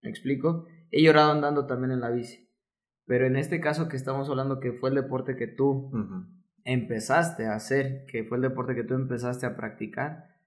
[0.02, 0.66] ¿Me explico?
[0.92, 2.50] He llorado andando también en la bici.
[3.06, 5.92] Pero en este caso que estamos hablando que fue el deporte que tú
[6.64, 10.39] empezaste a hacer, que fue el deporte que tú empezaste a practicar,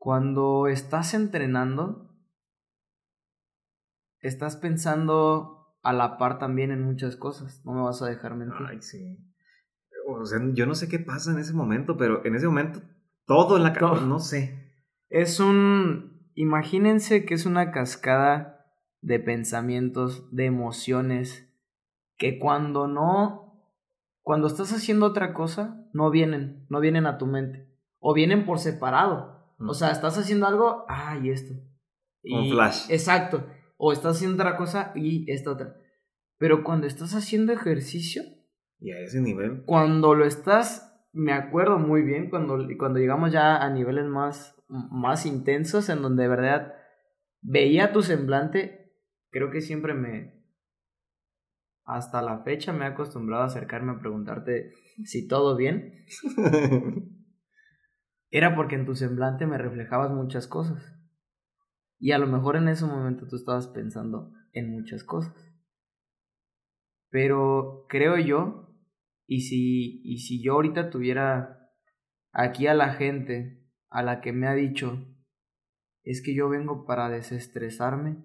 [0.00, 2.10] cuando estás entrenando,
[4.20, 7.62] estás pensando a la par también en muchas cosas.
[7.66, 8.66] No me vas a dejar mentir.
[8.66, 9.18] Ay, sí.
[10.08, 12.80] O sea, yo no sé qué pasa en ese momento, pero en ese momento
[13.26, 14.72] todo en la cabeza, no sé.
[15.10, 18.64] Es un Imagínense que es una cascada
[19.02, 21.52] de pensamientos, de emociones,
[22.16, 23.62] que cuando no,
[24.22, 27.68] cuando estás haciendo otra cosa, no vienen, no vienen a tu mente.
[27.98, 29.39] O vienen por separado.
[29.60, 31.54] O sea, estás haciendo algo, ah, y esto.
[32.24, 32.86] Un flash.
[32.90, 33.46] Exacto.
[33.76, 35.76] O estás haciendo otra cosa y esta otra.
[36.38, 38.22] Pero cuando estás haciendo ejercicio.
[38.78, 39.62] Y a ese nivel.
[39.64, 45.26] Cuando lo estás, me acuerdo muy bien, cuando, cuando llegamos ya a niveles más más
[45.26, 46.74] intensos en donde de verdad
[47.40, 48.92] veía tu semblante,
[49.30, 50.44] creo que siempre me,
[51.84, 54.72] hasta la fecha me he acostumbrado a acercarme a preguntarte
[55.04, 56.06] si todo bien.
[58.30, 60.96] Era porque en tu semblante me reflejabas muchas cosas.
[61.98, 65.34] Y a lo mejor en ese momento tú estabas pensando en muchas cosas.
[67.10, 68.72] Pero creo yo,
[69.26, 71.70] y si, y si yo ahorita tuviera
[72.32, 75.06] aquí a la gente a la que me ha dicho,
[76.04, 78.24] es que yo vengo para desestresarme,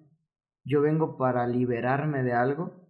[0.64, 2.88] yo vengo para liberarme de algo,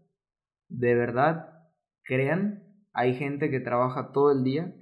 [0.68, 1.70] de verdad,
[2.02, 4.74] crean, hay gente que trabaja todo el día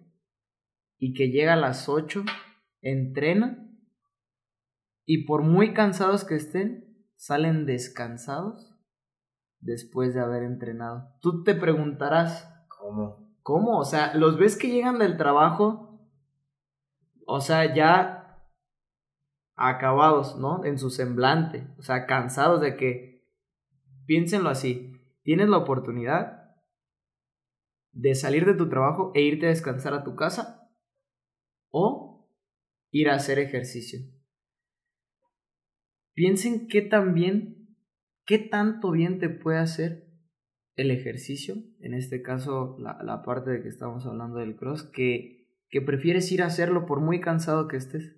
[1.05, 2.25] y que llega a las 8,
[2.81, 3.71] entrena
[5.05, 8.75] y por muy cansados que estén, salen descansados
[9.61, 11.11] después de haber entrenado.
[11.21, 13.37] Tú te preguntarás, ¿cómo?
[13.43, 13.79] ¿Cómo?
[13.79, 16.09] O sea, los ves que llegan del trabajo
[17.27, 18.43] o sea, ya
[19.57, 20.65] acabados, ¿no?
[20.65, 23.29] En su semblante, o sea, cansados de que,
[24.07, 24.91] piénsenlo así,
[25.23, 26.55] tienes la oportunidad
[27.93, 30.64] de salir de tu trabajo e irte a descansar a tu casa
[31.75, 32.29] o
[32.93, 33.99] ir a hacer ejercicio.
[36.15, 37.77] Piensen qué tan bien,
[38.25, 40.07] qué tanto bien te puede hacer
[40.77, 45.45] el ejercicio, en este caso la, la parte de que estamos hablando del cross, que
[45.75, 48.17] que prefieres ir a hacerlo por muy cansado que estés,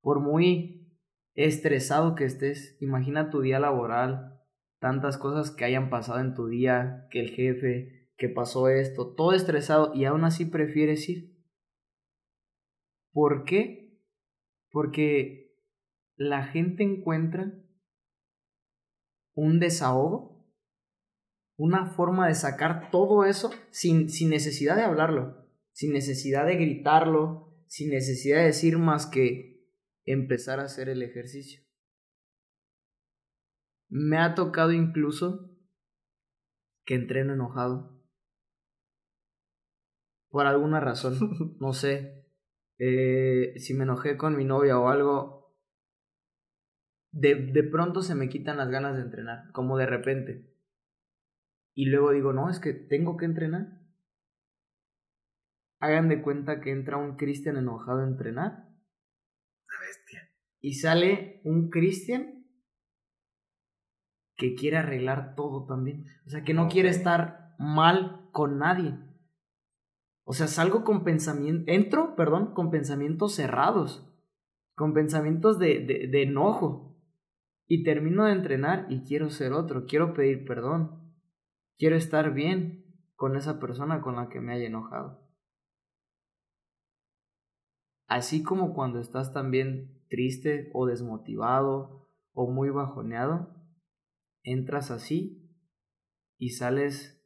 [0.00, 0.96] por muy
[1.34, 2.76] estresado que estés.
[2.80, 4.40] Imagina tu día laboral,
[4.78, 9.32] tantas cosas que hayan pasado en tu día, que el jefe, que pasó esto, todo
[9.32, 11.35] estresado y aún así prefieres ir.
[13.16, 13.98] ¿Por qué?
[14.70, 15.58] Porque
[16.16, 17.50] la gente encuentra
[19.34, 20.46] un desahogo,
[21.56, 27.56] una forma de sacar todo eso sin, sin necesidad de hablarlo, sin necesidad de gritarlo,
[27.68, 29.66] sin necesidad de decir más que
[30.04, 31.62] empezar a hacer el ejercicio.
[33.88, 35.56] Me ha tocado incluso
[36.84, 37.98] que entreno enojado.
[40.28, 42.25] Por alguna razón, no sé.
[42.78, 45.56] Eh, si me enojé con mi novia o algo,
[47.10, 50.52] de, de pronto se me quitan las ganas de entrenar, como de repente.
[51.74, 53.80] Y luego digo, no, es que tengo que entrenar.
[55.78, 58.68] Hagan de cuenta que entra un Cristian enojado a entrenar.
[59.68, 60.30] La bestia.
[60.60, 62.46] Y sale un Cristian
[64.36, 66.04] que quiere arreglar todo también.
[66.26, 68.98] O sea, que no quiere estar mal con nadie.
[70.28, 74.12] O sea, salgo con pensamiento, entro, perdón, con pensamientos cerrados,
[74.74, 76.98] con pensamientos de, de, de enojo.
[77.68, 81.14] Y termino de entrenar y quiero ser otro, quiero pedir perdón,
[81.78, 82.84] quiero estar bien
[83.14, 85.20] con esa persona con la que me haya enojado.
[88.08, 93.54] Así como cuando estás también triste o desmotivado o muy bajoneado,
[94.42, 95.52] entras así
[96.36, 97.24] y sales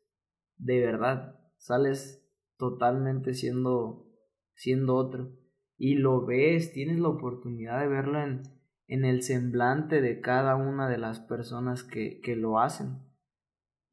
[0.56, 2.19] de verdad, sales
[2.61, 4.07] totalmente siendo
[4.55, 5.33] siendo otro
[5.77, 8.42] y lo ves, tienes la oportunidad de verlo en,
[8.87, 12.99] en el semblante de cada una de las personas que, que lo hacen.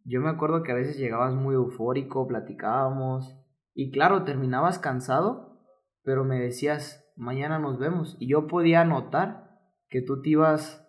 [0.03, 3.33] Yo me acuerdo que a veces llegabas muy eufórico, platicábamos
[3.73, 5.63] y claro, terminabas cansado,
[6.03, 10.85] pero me decías, mañana nos vemos y yo podía notar que tú te ibas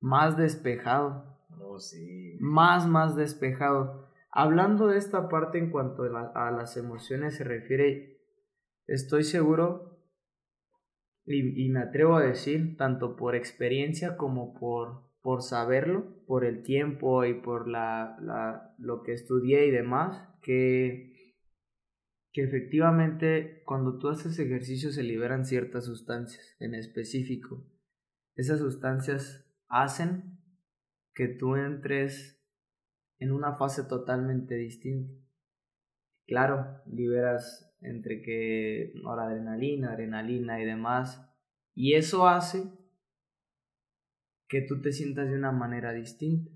[0.00, 2.36] más despejado, Oh, sí.
[2.40, 4.05] más, más despejado.
[4.38, 8.18] Hablando de esta parte en cuanto a, la- a las emociones se refiere,
[8.86, 9.98] estoy seguro
[11.24, 16.62] y, y me atrevo a decir, tanto por experiencia como por, por saberlo, por el
[16.62, 21.34] tiempo y por la, la, lo que estudié y demás, que,
[22.34, 27.64] que efectivamente cuando tú haces ejercicio se liberan ciertas sustancias en específico.
[28.34, 30.38] Esas sustancias hacen
[31.14, 32.35] que tú entres
[33.18, 35.12] en una fase totalmente distinta.
[36.26, 41.22] Claro, liberas entre que noradrenalina, adrenalina y demás,
[41.74, 42.72] y eso hace
[44.48, 46.50] que tú te sientas de una manera distinta.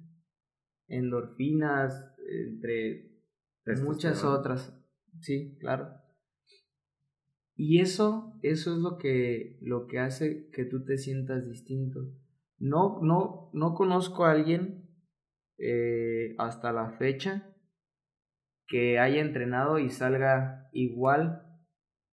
[0.89, 3.11] Endorfinas, entre
[3.83, 4.77] muchas otras.
[5.21, 6.01] Sí, claro.
[7.55, 12.01] Y eso, eso es lo que, lo que hace que tú te sientas distinto.
[12.59, 14.80] No, no, no conozco a alguien
[15.63, 17.55] eh, hasta la fecha
[18.67, 21.43] que haya entrenado y salga igual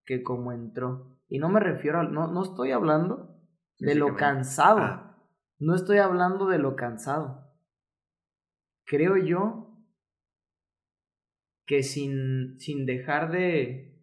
[0.04, 1.18] que como entró.
[1.28, 3.40] Y no me refiero a, no, no estoy hablando
[3.78, 4.80] de lo cansado.
[4.80, 5.24] Ah.
[5.58, 7.52] No estoy hablando de lo cansado.
[8.84, 9.68] Creo yo
[11.66, 14.00] que sin, sin dejar de,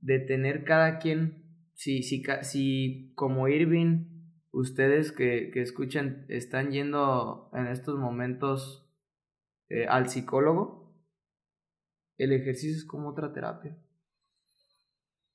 [0.00, 4.15] de tener cada quien, si, si, si como Irving,
[4.56, 8.90] ustedes que, que escuchan están yendo en estos momentos
[9.68, 10.96] eh, al psicólogo,
[12.16, 13.76] el ejercicio es como otra terapia.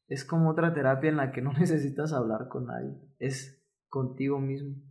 [0.08, 2.98] Es como otra terapia en la que no necesitas hablar con nadie.
[3.20, 4.82] Es contigo mismo.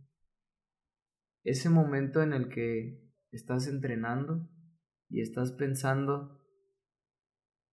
[1.43, 4.47] Ese momento en el que estás entrenando
[5.09, 6.39] y estás pensando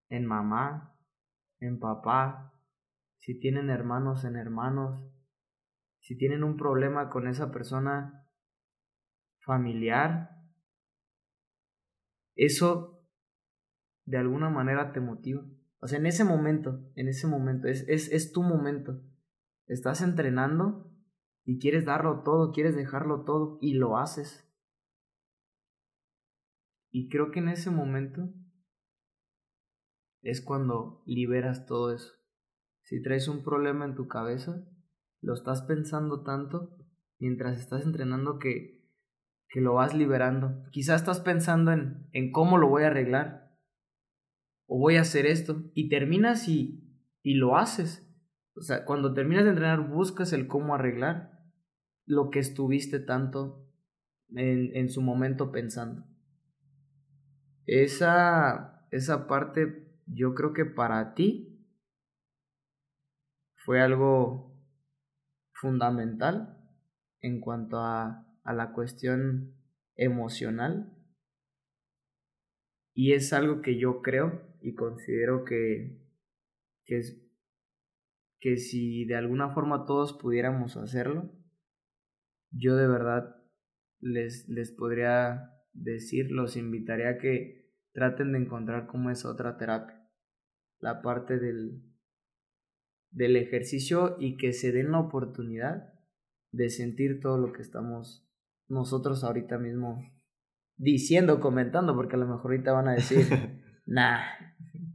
[0.08, 0.98] en mamá,
[1.60, 2.52] en papá,
[3.18, 5.17] si tienen hermanos en hermanos,
[6.00, 8.26] si tienen un problema con esa persona
[9.40, 10.30] familiar,
[12.34, 13.04] eso
[14.04, 15.44] de alguna manera te motiva.
[15.80, 19.00] O sea, en ese momento, en ese momento, es, es, es tu momento.
[19.66, 20.90] Estás entrenando
[21.44, 24.48] y quieres darlo todo, quieres dejarlo todo y lo haces.
[26.90, 28.32] Y creo que en ese momento
[30.22, 32.12] es cuando liberas todo eso.
[32.82, 34.66] Si traes un problema en tu cabeza,
[35.20, 36.76] lo estás pensando tanto
[37.18, 38.84] mientras estás entrenando que,
[39.48, 40.62] que lo vas liberando.
[40.70, 43.52] Quizás estás pensando en, en cómo lo voy a arreglar
[44.66, 46.84] o voy a hacer esto y terminas y,
[47.22, 48.06] y lo haces.
[48.54, 51.38] O sea, cuando terminas de entrenar buscas el cómo arreglar
[52.06, 53.66] lo que estuviste tanto
[54.30, 56.06] en, en su momento pensando.
[57.66, 61.66] Esa, esa parte yo creo que para ti
[63.54, 64.47] fue algo
[65.60, 66.56] fundamental
[67.20, 69.54] en cuanto a, a la cuestión
[69.96, 70.94] emocional.
[72.94, 76.00] Y es algo que yo creo y considero que,
[76.84, 77.22] que, es,
[78.40, 81.30] que si de alguna forma todos pudiéramos hacerlo,
[82.50, 83.36] yo de verdad
[84.00, 90.08] les, les podría decir, los invitaría a que traten de encontrar como es otra terapia,
[90.80, 91.82] la parte del,
[93.10, 95.92] del ejercicio y que se den la oportunidad
[96.52, 98.28] de sentir todo lo que estamos
[98.68, 100.02] nosotros ahorita mismo
[100.76, 103.26] diciendo, comentando, porque a lo mejor ahorita van a decir,
[103.86, 104.20] nah,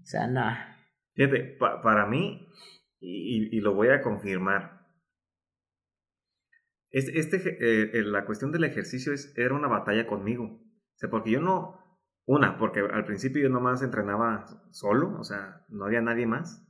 [0.02, 0.76] o sea, nah.
[1.14, 2.48] Fíjate, para mí,
[3.00, 4.84] y, y, lo voy a confirmar,
[6.90, 7.58] este, este
[8.00, 10.46] eh, la cuestión del ejercicio es, era una batalla conmigo.
[10.46, 11.80] O sea, porque yo no,
[12.26, 16.66] una, porque al principio yo nomás entrenaba solo, o sea, no había nadie más.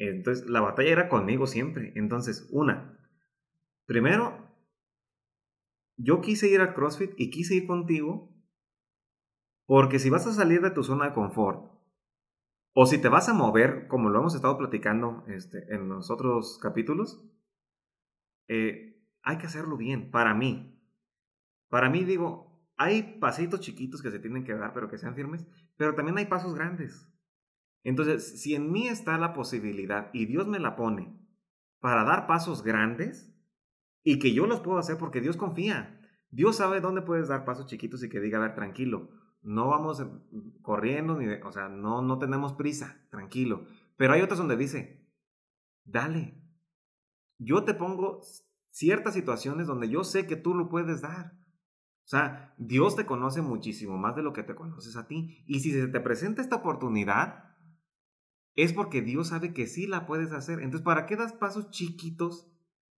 [0.00, 1.92] Entonces, la batalla era conmigo siempre.
[1.94, 2.98] Entonces, una,
[3.86, 4.50] primero,
[5.98, 8.34] yo quise ir al CrossFit y quise ir contigo
[9.66, 11.70] porque si vas a salir de tu zona de confort
[12.72, 16.58] o si te vas a mover, como lo hemos estado platicando este, en los otros
[16.62, 17.22] capítulos,
[18.48, 20.82] eh, hay que hacerlo bien, para mí.
[21.68, 25.46] Para mí digo, hay pasitos chiquitos que se tienen que dar, pero que sean firmes,
[25.76, 27.06] pero también hay pasos grandes.
[27.82, 31.18] Entonces, si en mí está la posibilidad y Dios me la pone
[31.80, 33.30] para dar pasos grandes,
[34.02, 36.00] y que yo los puedo hacer porque Dios confía.
[36.30, 39.10] Dios sabe dónde puedes dar pasos chiquitos y que diga, a ver, tranquilo,
[39.42, 40.04] no vamos
[40.62, 43.66] corriendo, ni o sea, no, no tenemos prisa, tranquilo.
[43.96, 45.06] Pero hay otras donde dice,
[45.84, 46.40] dale,
[47.38, 48.20] yo te pongo
[48.70, 51.38] ciertas situaciones donde yo sé que tú lo puedes dar.
[52.04, 55.44] O sea, Dios te conoce muchísimo más de lo que te conoces a ti.
[55.46, 57.49] Y si se te presenta esta oportunidad,
[58.56, 60.60] es porque Dios sabe que sí la puedes hacer.
[60.60, 62.50] Entonces, ¿para qué das pasos chiquitos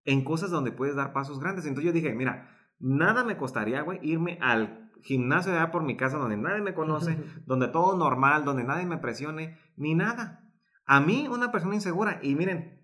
[0.05, 1.65] en cosas donde puedes dar pasos grandes.
[1.65, 2.49] Entonces yo dije, mira,
[2.79, 6.73] nada me costaría, güey, irme al gimnasio de allá por mi casa donde nadie me
[6.73, 10.51] conoce, donde todo normal, donde nadie me presione, ni nada.
[10.85, 12.81] A mí, una persona insegura, y miren,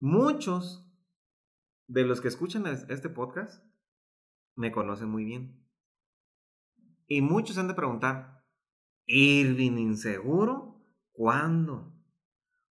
[0.00, 0.90] muchos
[1.86, 3.64] de los que escuchan este podcast
[4.56, 5.62] me conocen muy bien.
[7.06, 8.42] Y muchos han de preguntar,
[9.06, 10.73] ¿Irving inseguro?
[11.14, 11.94] ¿Cuándo?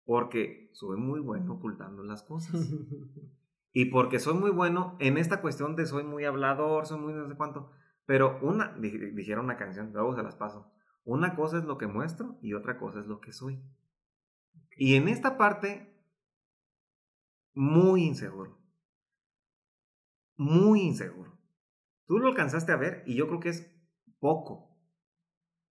[0.04, 2.60] Porque soy muy bueno ocultando las cosas.
[3.72, 7.28] y porque soy muy bueno en esta cuestión de soy muy hablador, soy muy no
[7.28, 7.70] sé cuánto.
[8.04, 10.72] Pero una, dijeron una canción, luego se las paso.
[11.04, 13.62] Una cosa es lo que muestro y otra cosa es lo que soy.
[14.76, 15.96] Y en esta parte,
[17.54, 18.58] muy inseguro.
[20.36, 21.38] Muy inseguro.
[22.06, 23.72] Tú lo alcanzaste a ver y yo creo que es
[24.18, 24.76] poco.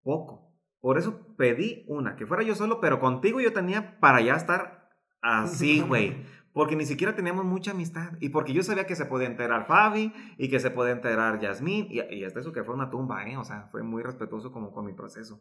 [0.02, 0.54] Poco.
[0.80, 4.90] Por eso pedí una, que fuera yo solo, pero contigo yo tenía para ya estar
[5.22, 6.22] así, güey.
[6.52, 8.12] Porque ni siquiera teníamos mucha amistad.
[8.20, 11.86] Y porque yo sabía que se podía enterar Fabi y que se podía enterar Yasmín.
[11.88, 13.38] Y, y hasta eso que fue una tumba, ¿eh?
[13.38, 15.40] O sea, fue muy respetuoso como con mi proceso.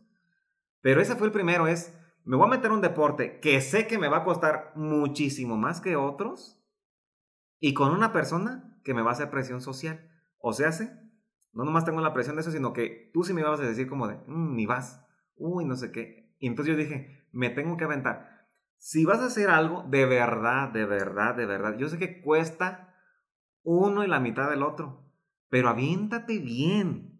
[0.79, 1.93] Pero ese fue el primero, es,
[2.23, 5.81] me voy a meter un deporte que sé que me va a costar muchísimo más
[5.81, 6.63] que otros.
[7.59, 10.09] Y con una persona que me va a hacer presión social.
[10.37, 10.69] O sea,
[11.51, 13.89] no nomás tengo la presión de eso, sino que tú sí me ibas a decir
[13.89, 15.05] como de, mm, ni vas
[15.39, 16.35] uy, no sé qué.
[16.39, 18.47] Y entonces yo dije, me tengo que aventar.
[18.77, 22.95] Si vas a hacer algo, de verdad, de verdad, de verdad, yo sé que cuesta
[23.63, 25.11] uno y la mitad del otro,
[25.49, 27.19] pero aviéntate bien.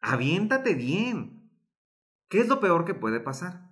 [0.00, 1.50] Aviéntate bien.
[2.28, 3.70] ¿Qué es lo peor que puede pasar?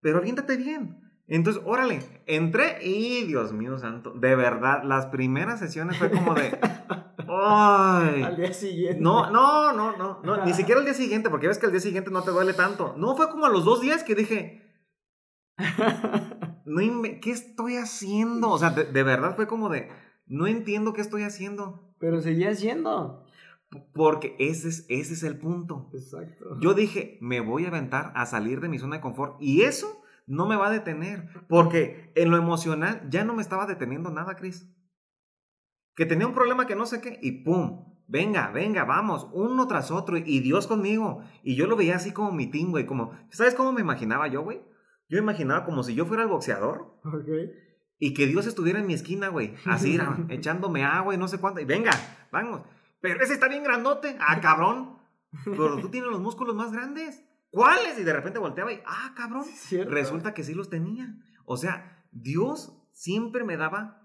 [0.00, 1.04] Pero aviéntate bien.
[1.26, 6.50] Entonces, órale, entré y Dios mío santo, de verdad, las primeras sesiones fue como de,
[7.28, 8.22] Ay.
[8.22, 9.00] Al día siguiente.
[9.00, 11.80] No, no, no, no, no, ni siquiera al día siguiente, porque ves que al día
[11.80, 12.94] siguiente no te duele tanto.
[12.96, 14.62] No, fue como a los dos días que dije,
[16.64, 18.50] no, ¿qué estoy haciendo?
[18.50, 19.88] O sea, de, verdad fue como de,
[20.26, 21.94] no entiendo qué estoy haciendo.
[21.98, 23.24] Pero seguía haciendo.
[23.92, 25.90] Porque ese es, ese es el punto.
[25.92, 26.58] Exacto.
[26.60, 29.36] Yo dije, me voy a aventar a salir de mi zona de confort.
[29.40, 31.28] Y eso no me va a detener.
[31.48, 34.68] Porque en lo emocional ya no me estaba deteniendo nada, Cris
[35.94, 37.84] que tenía un problema que no sé qué, y ¡pum!
[38.06, 41.22] Venga, venga, vamos, uno tras otro, y Dios conmigo.
[41.42, 44.42] Y yo lo veía así como mi team, güey, como, ¿sabes cómo me imaginaba yo,
[44.42, 44.60] güey?
[45.08, 46.98] Yo me imaginaba como si yo fuera el boxeador.
[47.04, 47.28] Ok.
[47.98, 51.60] Y que Dios estuviera en mi esquina, güey, así, echándome agua y no sé cuánto,
[51.60, 51.92] y venga,
[52.30, 52.62] vamos.
[53.00, 54.98] Pero ese está bien grandote, ah, cabrón.
[55.44, 57.24] Pero tú tienes los músculos más grandes.
[57.50, 57.98] ¿Cuáles?
[57.98, 59.44] Y de repente volteaba y, ah, cabrón.
[59.88, 61.14] Resulta que sí los tenía.
[61.44, 64.03] O sea, Dios siempre me daba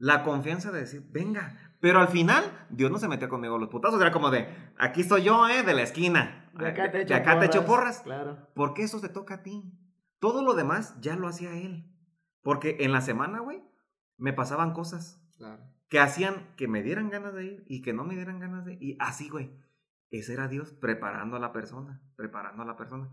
[0.00, 1.56] la confianza de decir, venga.
[1.78, 4.00] Pero al final, Dios no se metió conmigo los putazos.
[4.00, 4.48] Era como de,
[4.78, 5.62] aquí estoy yo, ¿eh?
[5.62, 6.50] De la esquina.
[6.54, 6.90] De acá
[7.38, 8.00] te echo, porras.
[8.00, 8.48] Claro.
[8.54, 9.62] ¿Por qué eso te toca a ti?
[10.18, 11.86] Todo lo demás ya lo hacía él.
[12.42, 13.62] Porque en la semana, güey,
[14.16, 15.62] me pasaban cosas Claro.
[15.88, 18.74] que hacían que me dieran ganas de ir y que no me dieran ganas de
[18.74, 18.82] ir.
[18.82, 19.50] Y así, güey.
[20.10, 23.08] Ese era Dios preparando a la persona, preparando a la persona.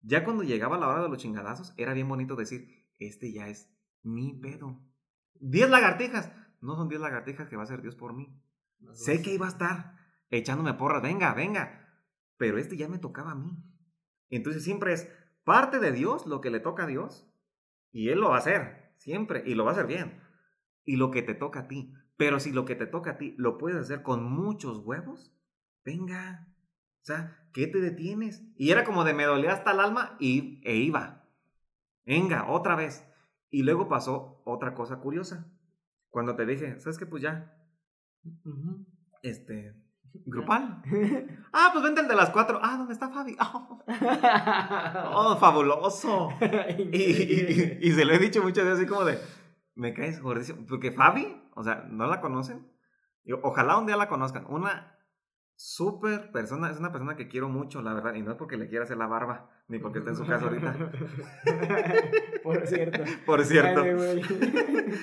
[0.00, 3.70] Ya cuando llegaba la hora de los chingadazos, era bien bonito decir, este ya es
[4.02, 4.80] mi pedo.
[5.42, 6.30] Diez lagartijas.
[6.60, 8.40] No son diez lagartijas que va a ser Dios por mí.
[8.92, 9.96] Sé que iba a estar
[10.30, 11.88] echándome porras, venga, venga.
[12.36, 13.58] Pero este ya me tocaba a mí.
[14.30, 15.10] Entonces siempre es
[15.42, 17.28] parte de Dios lo que le toca a Dios.
[17.90, 19.42] Y Él lo va a hacer, siempre.
[19.44, 20.22] Y lo va a hacer bien.
[20.84, 21.92] Y lo que te toca a ti.
[22.16, 25.36] Pero si lo que te toca a ti lo puedes hacer con muchos huevos,
[25.84, 26.46] venga.
[27.00, 28.44] O sea, ¿qué te detienes?
[28.56, 31.28] Y era como de me dolía hasta el alma y, e iba.
[32.06, 33.04] Venga, otra vez.
[33.52, 35.46] Y luego pasó otra cosa curiosa.
[36.10, 37.06] Cuando te dije, ¿sabes qué?
[37.06, 37.54] Pues ya,
[39.22, 39.74] este,
[40.26, 40.82] grupal.
[41.54, 42.58] Ah, pues vente el de las cuatro.
[42.62, 43.36] Ah, ¿dónde está Fabi?
[43.38, 43.78] Oh,
[45.14, 46.30] oh, fabuloso.
[46.78, 49.18] Y, y- y se lo he dicho muchas veces así como de,
[49.74, 50.64] me caes gordísimo.
[50.66, 52.66] Porque Fabi, o sea, ¿no la conocen?
[53.24, 54.46] Yo, ojalá un día la conozcan.
[54.48, 54.98] Una
[55.64, 58.14] súper persona, es una persona que quiero mucho, la verdad.
[58.14, 60.46] Y no es porque le quiera hacer la barba, ni porque esté en su casa
[60.46, 60.74] ahorita.
[62.42, 63.04] Por cierto.
[63.26, 63.80] Por cierto.
[63.84, 64.22] Dale.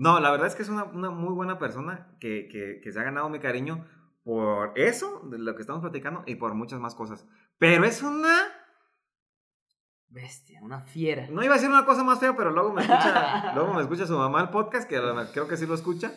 [0.00, 3.00] No, la verdad es que es una, una muy buena persona que, que, que se
[3.00, 3.84] ha ganado mi cariño
[4.22, 7.26] por eso, de lo que estamos platicando, y por muchas más cosas.
[7.58, 8.44] Pero es una...
[10.06, 11.26] Bestia, una fiera.
[11.30, 14.06] No iba a decir una cosa más fea, pero luego me escucha, luego me escucha
[14.06, 15.00] su mamá el podcast, que
[15.32, 16.12] creo que sí lo escucha.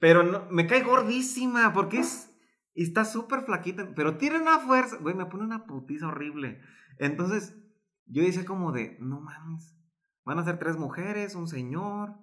[0.00, 2.33] Pero no- me cae gordísima, porque es...
[2.74, 4.96] Y está súper flaquita, pero tiene una fuerza.
[5.00, 6.60] Güey, me pone una putiza horrible.
[6.98, 7.56] Entonces,
[8.06, 9.76] yo decía como de, no mames,
[10.24, 12.14] van a ser tres mujeres, un señor,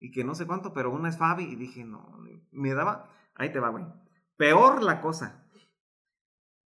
[0.00, 1.44] y que no sé cuánto, pero una es Fabi.
[1.44, 2.18] Y dije, no,
[2.52, 3.10] me daba...
[3.34, 3.84] Ahí te va, güey.
[4.36, 5.44] Peor la cosa.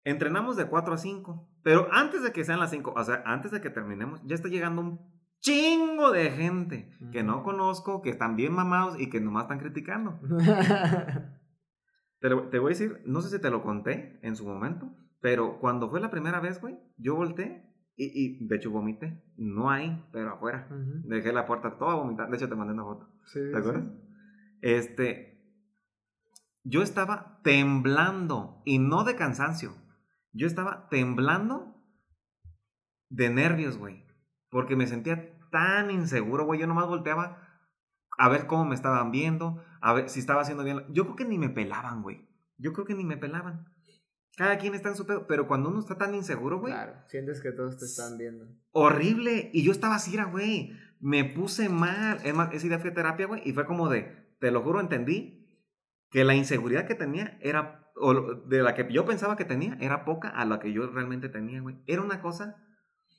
[0.04, 1.50] Entrenamos de 4 a 5.
[1.64, 4.48] Pero antes de que sean las 5, o sea, antes de que terminemos, ya está
[4.48, 9.44] llegando un chingo de gente que no conozco, que están bien mamados y que nomás
[9.44, 10.20] están criticando.
[12.20, 14.92] Te, lo- te voy a decir, no sé si te lo conté en su momento,
[15.22, 17.64] pero cuando fue la primera vez, güey, yo volteé
[17.96, 18.06] y,
[18.42, 19.24] y de hecho vomité.
[19.38, 20.68] No ahí, pero afuera.
[21.04, 22.30] Dejé la puerta toda vomitada.
[22.30, 23.10] De hecho, te mandé una foto.
[23.26, 23.56] Sí, ¿Te sí.
[23.58, 23.84] acuerdas?
[24.62, 25.42] Este,
[26.64, 29.74] yo estaba temblando y no de cansancio.
[30.34, 31.76] Yo estaba temblando
[33.10, 34.06] de nervios, güey.
[34.50, 36.60] Porque me sentía tan inseguro, güey.
[36.60, 37.42] Yo nomás volteaba
[38.18, 40.84] a ver cómo me estaban viendo, a ver si estaba haciendo bien.
[40.90, 42.28] Yo creo que ni me pelaban, güey.
[42.58, 43.66] Yo creo que ni me pelaban.
[44.36, 45.26] Cada quien está en su pedo.
[45.28, 48.46] Pero cuando uno está tan inseguro, güey, Claro, sientes que todos te están viendo.
[48.72, 49.50] horrible.
[49.54, 50.74] Y yo estaba así, era, güey.
[51.00, 52.20] Me puse mal.
[52.24, 53.42] Es más, ese día fui a terapia, güey.
[53.46, 55.36] Y fue como de, te lo juro, entendí
[56.10, 60.06] que la inseguridad que tenía era, o de la que yo pensaba que tenía, era
[60.06, 61.82] poca a la que yo realmente tenía, güey.
[61.86, 62.56] Era una cosa,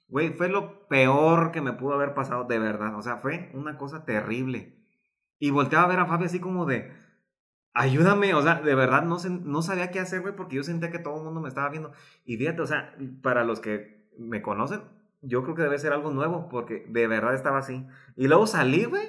[0.09, 2.97] güey, fue lo peor que me pudo haber pasado, de verdad.
[2.97, 4.78] O sea, fue una cosa terrible.
[5.39, 6.93] Y volteaba a ver a Fabi así como de,
[7.75, 10.91] ayúdame, o sea, de verdad no, sé, no sabía qué hacer, güey, porque yo sentía
[10.91, 11.93] que todo el mundo me estaba viendo.
[12.25, 14.83] Y fíjate, o sea, para los que me conocen,
[15.23, 17.87] yo creo que debe ser algo nuevo, porque de verdad estaba así.
[18.17, 19.09] Y luego salí, güey,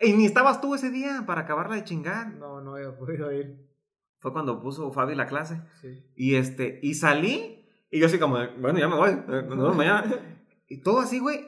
[0.00, 2.34] y ni estabas tú ese día para acabarla de chingar.
[2.34, 3.68] No, no había podido ir.
[4.18, 5.60] Fue cuando puso Fabi la clase.
[5.80, 6.04] Sí.
[6.16, 9.76] Y este, y salí, y yo así como, bueno, ya me voy, eh, nos vemos
[9.76, 10.04] mañana.
[10.68, 11.46] Y todo así, güey.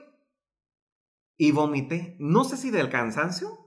[1.38, 2.14] Y vomité.
[2.18, 3.64] No sé si del cansancio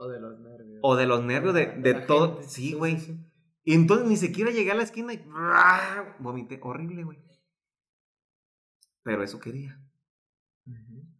[0.00, 0.78] O de los nervios.
[0.82, 2.34] o de los nervios de, de todo.
[2.36, 2.48] gente.
[2.48, 2.96] Sí, güey.
[3.64, 6.16] Y entonces ni siquiera llegué a la esquina y ¡bra!
[6.20, 6.58] vomité.
[6.62, 7.18] Horrible, güey.
[9.02, 9.80] Pero eso quería.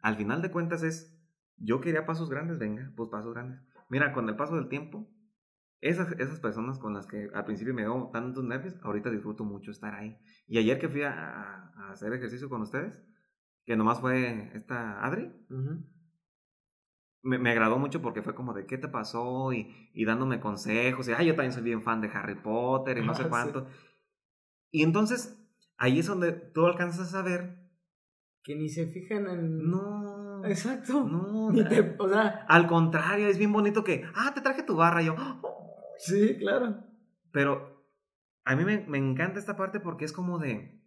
[0.03, 1.15] Al final de cuentas es,
[1.57, 3.61] yo quería pasos grandes, venga, pues pasos grandes.
[3.89, 5.09] Mira, con el paso del tiempo,
[5.81, 9.71] esas, esas personas con las que al principio me dio tantos nervios, ahorita disfruto mucho
[9.71, 10.19] estar ahí.
[10.47, 13.03] Y ayer que fui a, a- a hacer ejercicio con ustedes,
[13.65, 15.83] que nomás fue esta Adri, Ujú.
[17.23, 21.09] Me, me agradó mucho porque fue como de qué te pasó y, y dándome consejos.
[21.09, 23.31] Y ay, yo también soy bien fan de Harry Potter y no sé Ah, sí.
[23.31, 23.67] cuánto.
[24.71, 25.39] Y entonces,
[25.77, 27.59] ahí es donde tú alcanzas a saber,
[28.43, 29.71] Que ni se fijan en.
[29.71, 31.05] no, Exacto.
[31.05, 34.77] no, Ni te, o sea, Al contrario, es bien bonito que, ah, te traje tu
[34.77, 35.03] barra.
[35.03, 35.75] Y yo, "Oh".
[35.99, 36.85] sí, claro.
[37.33, 37.85] pero
[38.45, 40.81] a mí me, me encanta esta parte porque es como de,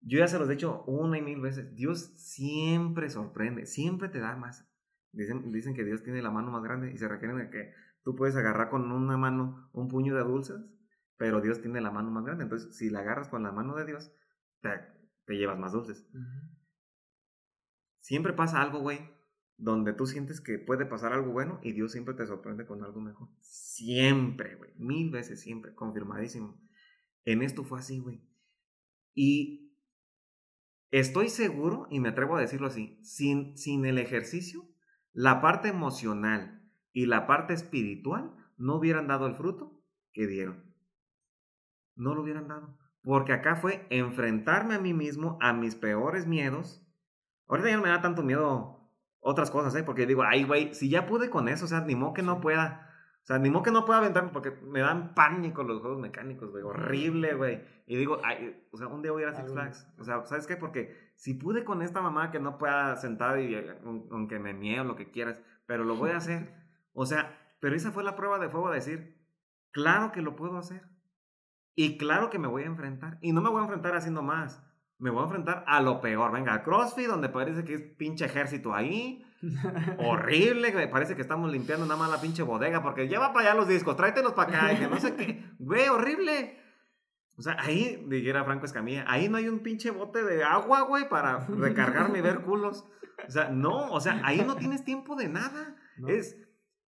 [0.00, 4.20] yo ya se los he dicho una y mil veces, Dios siempre sorprende, siempre te
[4.20, 4.66] da más.
[5.12, 8.16] Dicen, dicen que Dios tiene la mano más grande y se refieren a que tú
[8.16, 10.60] puedes agarrar con una mano un puño de dulces,
[11.16, 12.44] pero Dios tiene la mano más grande.
[12.44, 14.10] Entonces, si la agarras con la mano de Dios,
[14.60, 14.70] te,
[15.26, 16.06] te llevas más dulces.
[18.00, 18.98] Siempre pasa algo, güey,
[19.56, 23.00] donde tú sientes que puede pasar algo bueno y Dios siempre te sorprende con algo
[23.00, 23.28] mejor.
[23.40, 24.72] Siempre, güey.
[24.76, 26.60] Mil veces siempre, confirmadísimo.
[27.24, 28.20] En esto fue así, güey.
[29.14, 29.76] Y
[30.90, 34.66] estoy seguro, y me atrevo a decirlo así, sin, sin el ejercicio,
[35.12, 39.82] la parte emocional y la parte espiritual no hubieran dado el fruto
[40.12, 40.74] que dieron.
[41.94, 42.78] No lo hubieran dado.
[43.02, 46.86] Porque acá fue enfrentarme a mí mismo, a mis peores miedos.
[47.48, 48.90] Ahorita ya no me da tanto miedo
[49.20, 49.82] otras cosas, ¿eh?
[49.82, 52.40] Porque digo, ay, güey, si ya pude con eso, o sea, ni modo que no
[52.40, 52.88] pueda.
[53.22, 56.50] O sea, ni modo que no pueda aventarme porque me dan pánico los juegos mecánicos,
[56.50, 56.64] güey.
[56.64, 57.62] Horrible, güey.
[57.86, 59.86] Y digo, ay, o sea, un día voy a ir a Six Flags.
[59.98, 60.56] O sea, ¿sabes qué?
[60.56, 63.54] Porque si pude con esta mamá que no pueda sentar y
[64.10, 66.60] aunque me mieo, lo que quieras, pero lo voy a hacer.
[66.94, 69.18] O sea, pero esa fue la prueba de fuego de decir,
[69.70, 70.82] claro que lo puedo hacer.
[71.74, 73.16] Y claro que me voy a enfrentar.
[73.22, 74.62] Y no me voy a enfrentar haciendo más
[75.02, 76.30] me voy a enfrentar a lo peor.
[76.30, 79.26] Venga, al CrossFit, donde parece que es pinche ejército ahí.
[79.98, 83.58] Horrible, me parece que estamos limpiando nada más la pinche bodega, porque lleva para allá
[83.58, 85.44] los discos, tráetelos para acá, y que no sé qué.
[85.58, 86.58] Güey, horrible.
[87.36, 91.08] O sea, ahí, dijera Franco Escamilla, ahí no hay un pinche bote de agua, güey,
[91.08, 92.84] para recargarme y ver culos.
[93.26, 95.76] O sea, no, o sea, ahí no tienes tiempo de nada.
[96.06, 96.36] Es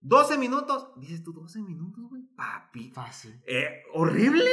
[0.01, 0.89] 12 minutos.
[0.97, 2.23] Dices tú, 12 minutos, güey.
[2.35, 2.91] Papi.
[2.91, 3.41] Fácil.
[3.45, 4.49] Eh, ¿Horrible?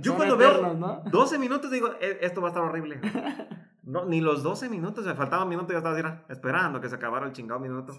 [0.00, 0.74] Yo cuando veo
[1.10, 3.00] 12 minutos digo, e, esto va a estar horrible.
[3.84, 6.94] no, ni los 12 minutos, me faltaba un minuto y ya estaba esperando que se
[6.94, 7.96] acabara el chingado minuto.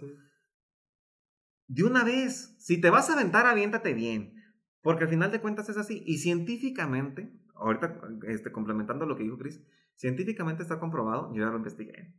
[1.67, 4.36] De una vez, si te vas a aventar, aviéntate bien.
[4.81, 6.03] Porque al final de cuentas es así.
[6.05, 9.61] Y científicamente, ahorita este, complementando lo que dijo Chris,
[9.95, 12.13] científicamente está comprobado, yo ya lo investigué,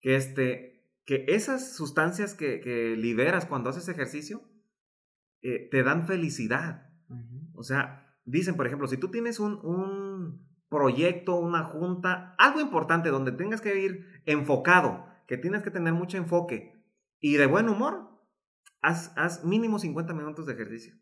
[0.00, 4.42] que este, que esas sustancias que, liberas cuando haces ejercicio
[5.42, 6.90] eh, te dan felicidad.
[7.54, 10.05] O sea, dicen, por ejemplo, si tú tienes un, un,
[10.68, 16.16] proyecto, una junta, algo importante donde tengas que ir enfocado, que tienes que tener mucho
[16.16, 16.84] enfoque
[17.20, 18.08] y de buen humor,
[18.82, 20.94] haz, haz mínimo 50 minutos de ejercicio.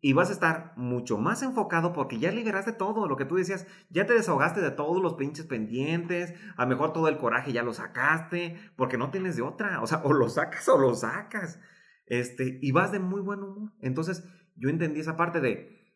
[0.00, 3.66] Y vas a estar mucho más enfocado porque ya liberaste todo lo que tú decías,
[3.90, 7.62] ya te desahogaste de todos los pinches pendientes, a lo mejor todo el coraje ya
[7.62, 11.60] lo sacaste, porque no tienes de otra, o sea, o lo sacas o lo sacas,
[12.06, 13.72] este, y vas de muy buen humor.
[13.80, 14.24] Entonces,
[14.56, 15.94] yo entendí esa parte de,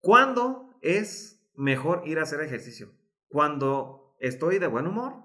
[0.00, 2.92] ¿cuándo es mejor ir a hacer ejercicio?
[3.28, 5.24] ¿Cuando estoy de buen humor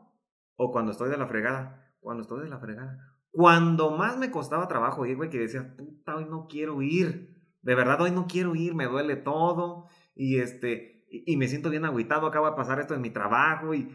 [0.56, 1.94] o cuando estoy de la fregada?
[2.00, 3.16] Cuando estoy de la fregada.
[3.32, 7.76] Cuando más me costaba trabajo ir, güey, que decía, puta, hoy no quiero ir de
[7.76, 12.28] verdad hoy no quiero ir, me duele todo y este y, me siento bien agüitado,
[12.28, 13.90] acaba de pasar esto en mi trabajo y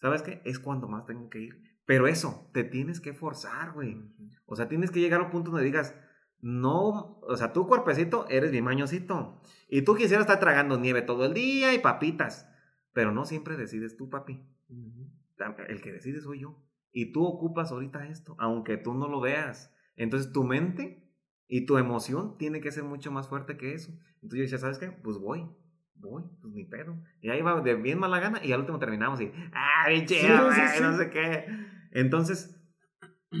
[0.00, 0.42] ¿sabes qué?
[0.44, 1.60] Es cuando más tengo que ir.
[1.86, 4.00] Pero eso, te tienes que forzar, güey.
[4.46, 5.96] O sea, tienes que llegar a un punto donde digas,
[6.44, 9.40] no, o sea, tu cuerpecito eres mi mañosito.
[9.66, 12.46] Y tú quisieras estar tragando nieve todo el día y papitas.
[12.92, 14.46] Pero no siempre decides tú, papi.
[15.68, 16.62] El que decide soy yo.
[16.92, 19.74] Y tú ocupas ahorita esto, aunque tú no lo veas.
[19.96, 21.10] Entonces tu mente
[21.48, 23.92] y tu emoción tiene que ser mucho más fuerte que eso.
[24.16, 24.90] Entonces yo decía, ¿sabes qué?
[24.90, 25.48] Pues voy,
[25.94, 27.02] voy, pues ni pedo.
[27.22, 30.04] Y ahí va de bien mala gana y al último terminamos y, ¡ah, bien
[30.82, 31.46] no sé qué!
[31.92, 32.60] Entonces,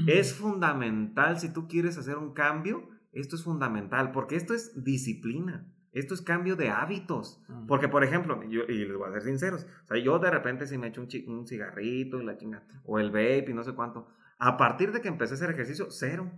[0.06, 5.70] es fundamental, si tú quieres hacer un cambio, esto es fundamental, porque esto es disciplina.
[5.94, 7.40] Esto es cambio de hábitos.
[7.68, 10.66] Porque, por ejemplo, yo, y les voy a ser sinceros, o sea, yo de repente
[10.66, 13.74] si me echo un, un cigarrito y la chinga, o el vape y no sé
[13.74, 14.08] cuánto,
[14.38, 16.32] a partir de que empecé a hacer ejercicio, cero.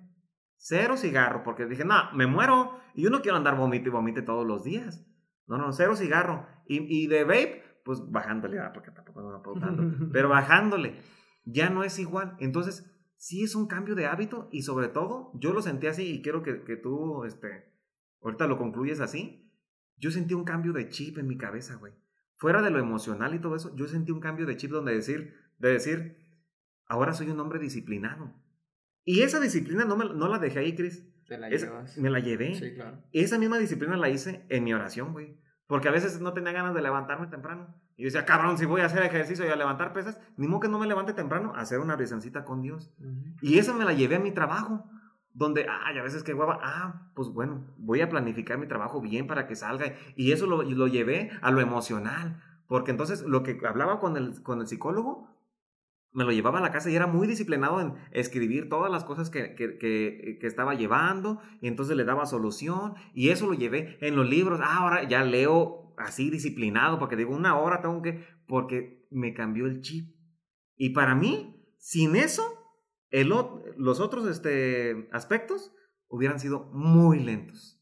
[0.58, 4.22] Cero cigarro, porque dije, no, me muero y yo no quiero andar vomite y vomite
[4.22, 5.06] todos los días.
[5.46, 6.46] No, no, cero cigarro.
[6.66, 11.00] Y, y de vape, pues bajándole, ah, porque tampoco puedo tanto, pero bajándole.
[11.44, 12.36] Ya no es igual.
[12.40, 16.22] Entonces, sí es un cambio de hábito y sobre todo, yo lo sentí así y
[16.22, 17.72] quiero que, que tú, este,
[18.22, 19.50] ahorita lo concluyes así.
[19.96, 21.94] Yo sentí un cambio de chip en mi cabeza, güey.
[22.34, 25.34] Fuera de lo emocional y todo eso, yo sentí un cambio de chip donde decir,
[25.58, 26.18] de decir,
[26.86, 28.34] ahora soy un hombre disciplinado.
[29.04, 31.06] Y esa disciplina no, me, no la dejé ahí, Chris.
[31.26, 31.96] Te la llevas.
[31.96, 32.54] Me la llevé.
[32.54, 33.02] Sí, claro.
[33.12, 35.38] Esa misma disciplina la hice en mi oración, güey.
[35.66, 37.74] Porque a veces no tenía ganas de levantarme temprano.
[37.96, 40.60] Y yo decía, cabrón, si voy a hacer ejercicio y a levantar pesas, ni modo
[40.60, 42.92] que no me levante temprano a hacer una oracióncita con Dios.
[43.40, 44.84] Y esa me la llevé a mi trabajo.
[45.32, 49.26] Donde, ay, a veces que hueva, ah, pues bueno, voy a planificar mi trabajo bien
[49.26, 49.94] para que salga.
[50.14, 52.40] Y eso lo, lo llevé a lo emocional.
[52.68, 55.28] Porque entonces lo que hablaba con el, con el psicólogo,
[56.16, 59.28] me lo llevaba a la casa y era muy disciplinado en escribir todas las cosas
[59.28, 63.98] que, que, que, que, estaba llevando y entonces le daba solución y eso lo llevé
[64.00, 64.58] en los libros.
[64.62, 69.66] Ah, ahora ya leo así disciplinado porque digo una hora tengo que, porque me cambió
[69.66, 70.16] el chip.
[70.74, 72.42] Y para mí, sin eso,
[73.10, 73.28] el,
[73.76, 75.74] los otros este, aspectos
[76.08, 77.78] hubieran sido muy lentos.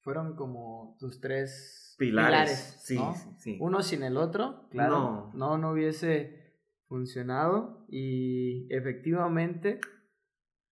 [0.00, 2.80] Fueron como tus tres pilares.
[2.82, 2.98] sí,
[3.36, 4.92] sí, Uno sin el otro, claro.
[4.98, 6.43] No, no, no hubiese
[6.88, 9.80] funcionado y efectivamente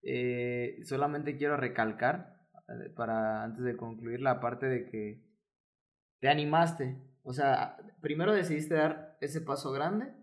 [0.04, 2.38] eh, solamente quiero recalcar
[2.68, 5.24] eh, para antes de concluir la parte de que
[6.20, 10.14] te animaste, o sea, primero decidiste dar ese paso grande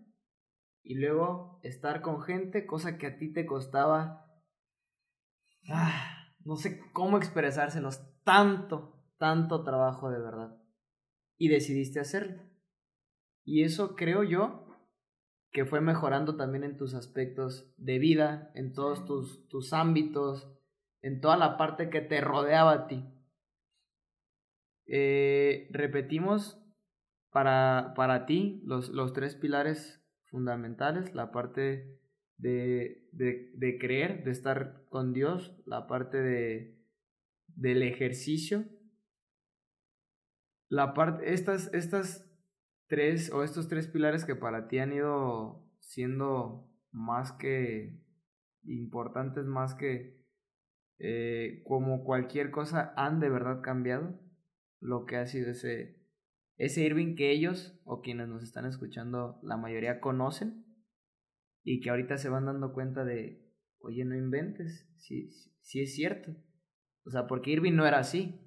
[0.83, 4.25] y luego estar con gente, cosa que a ti te costaba,
[5.69, 10.57] ah, no sé cómo expresárselos, tanto, tanto trabajo de verdad.
[11.37, 12.43] Y decidiste hacerlo.
[13.45, 14.68] Y eso creo yo
[15.51, 20.47] que fue mejorando también en tus aspectos de vida, en todos tus, tus ámbitos,
[21.01, 23.05] en toda la parte que te rodeaba a ti.
[24.85, 26.61] Eh, repetimos
[27.31, 31.99] para, para ti los, los, tres pilares fundamentales, la parte
[32.37, 36.79] de, de, de, creer, de estar con Dios, la parte de,
[37.47, 38.65] del ejercicio,
[40.69, 42.28] la parte, estas, estas
[42.89, 48.03] tres o estos tres pilares que para ti han ido siendo más que
[48.63, 50.19] importantes, más que
[50.97, 54.19] eh, como cualquier cosa, han de verdad cambiado
[54.81, 55.97] lo que ha sido ese,
[56.57, 60.65] ese Irving que ellos o quienes nos están escuchando, la mayoría conocen
[61.63, 65.27] y que ahorita se van dando cuenta de, oye, no inventes, si,
[65.79, 66.35] es cierto.
[67.05, 68.41] O sea, porque Irving no era así,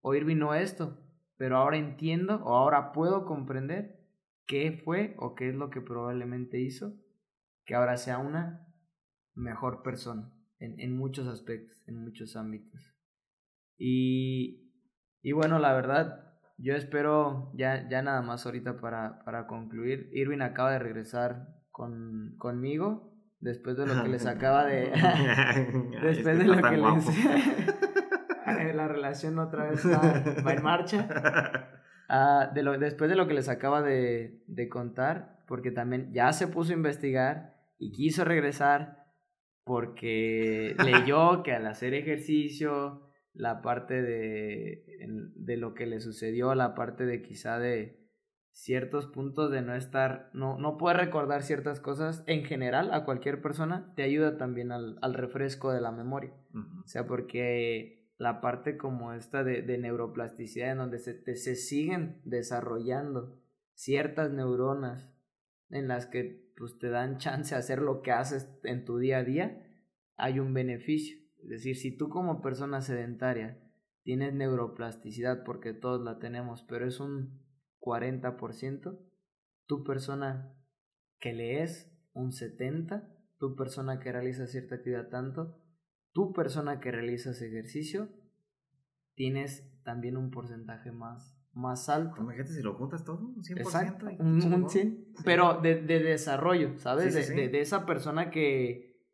[0.00, 1.02] o Irving no esto,
[1.40, 3.98] pero ahora entiendo o ahora puedo comprender
[4.46, 6.92] qué fue o qué es lo que probablemente hizo
[7.64, 8.68] que ahora sea una
[9.34, 12.94] mejor persona en, en muchos aspectos, en muchos ámbitos.
[13.78, 14.70] Y,
[15.22, 20.10] y bueno, la verdad, yo espero ya, ya nada más ahorita para, para concluir.
[20.12, 24.90] Irving acaba de regresar con, conmigo después de lo que les acaba de...
[26.02, 27.89] después de lo que les...
[28.74, 31.08] la relación otra vez va, en marcha.
[32.12, 36.32] Ah, de lo, después de lo que les acaba de, de contar, porque también ya
[36.32, 39.04] se puso a investigar y quiso regresar
[39.62, 44.84] porque leyó que al hacer ejercicio, la parte de,
[45.36, 48.00] de lo que le sucedió, la parte de quizá de
[48.52, 53.40] ciertos puntos de no estar, no, no puede recordar ciertas cosas en general a cualquier
[53.40, 56.32] persona, te ayuda también al, al refresco de la memoria.
[56.84, 62.20] O sea, porque la parte como esta de, de neuroplasticidad en donde se, se siguen
[62.24, 63.40] desarrollando
[63.72, 65.10] ciertas neuronas
[65.70, 69.18] en las que pues, te dan chance de hacer lo que haces en tu día
[69.18, 69.66] a día,
[70.16, 71.16] hay un beneficio.
[71.38, 73.58] Es decir, si tú como persona sedentaria
[74.02, 77.42] tienes neuroplasticidad, porque todos la tenemos, pero es un
[77.80, 78.98] 40%,
[79.64, 80.54] tu persona
[81.20, 85.59] que lees un 70%, tu persona que realiza cierta actividad tanto,
[86.12, 88.08] tu persona que realizas ejercicio,
[89.14, 92.20] tienes también un porcentaje más, más alto.
[92.20, 93.60] Imagínate si lo juntas todo, un 100%.
[93.60, 97.14] Exacto, un, 100, pero de, de, desarrollo, ¿sabes?
[97.14, 99.04] de, de, esa persona que,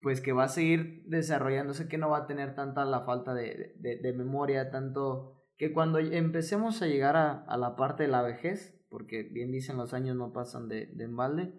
[0.00, 3.74] pues que va a seguir desarrollándose, que no va a tener tanta la falta de,
[3.78, 8.84] de memoria, tanto que cuando empecemos a llegar a, a, la parte de la vejez,
[8.88, 11.54] porque bien dicen los años no pasan de, de embalde,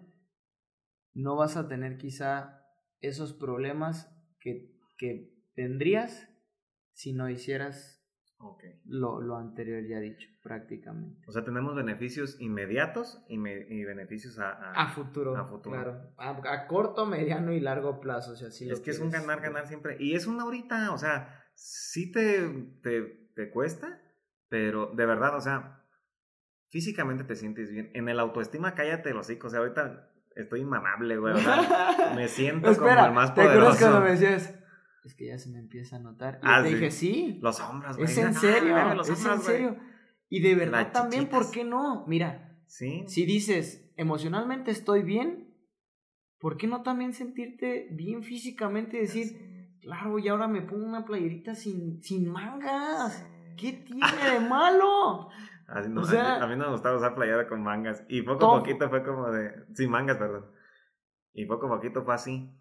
[1.14, 2.62] no vas a tener quizá
[3.00, 6.28] esos problemas que que tendrías
[6.92, 7.96] si no hicieras
[8.84, 11.24] lo, lo, anterior ya dicho, prácticamente.
[11.26, 15.36] O sea, tenemos beneficios inmediatos y, y beneficios a, a, futuro.
[15.36, 15.74] A futuro.
[15.74, 16.12] Claro.
[16.18, 18.32] A, corto, mediano y largo plazo.
[18.32, 19.96] O sea, es que es un ganar, ganar siempre.
[19.98, 22.48] Y es una ahorita, o sea, sí te,
[22.82, 24.00] te, te cuesta,
[24.48, 25.82] pero de verdad, o sea,
[26.68, 27.90] físicamente te sientes bien.
[27.94, 29.48] En el autoestima, cállate los hocico.
[29.48, 31.34] O sea, ahorita estoy inmamable, güey.
[32.14, 33.34] me siento como el más poderoso.
[33.34, 34.54] ¿Te acuerdas cuando me decías?
[35.06, 36.40] Es que ya se me empieza a notar.
[36.42, 37.38] Y ah, te dije, sí.
[37.40, 38.10] Los hombros, güey.
[38.10, 39.76] Es en serio, es en serio.
[40.28, 42.04] Y de verdad también, ¿por qué no?
[42.08, 43.04] Mira, ¿Sí?
[43.06, 45.54] si dices, emocionalmente estoy bien,
[46.40, 51.04] ¿por qué no también sentirte bien físicamente y decir, claro, y ahora me pongo una
[51.04, 53.24] playerita sin, sin mangas?
[53.56, 55.28] ¿Qué tiene de malo?
[55.68, 58.04] a, mí, no me gustaba usar playera con mangas.
[58.08, 59.52] Y poco a poquito fue como de.
[59.74, 60.46] Sin mangas, perdón.
[61.32, 62.52] Y poco a poquito fue así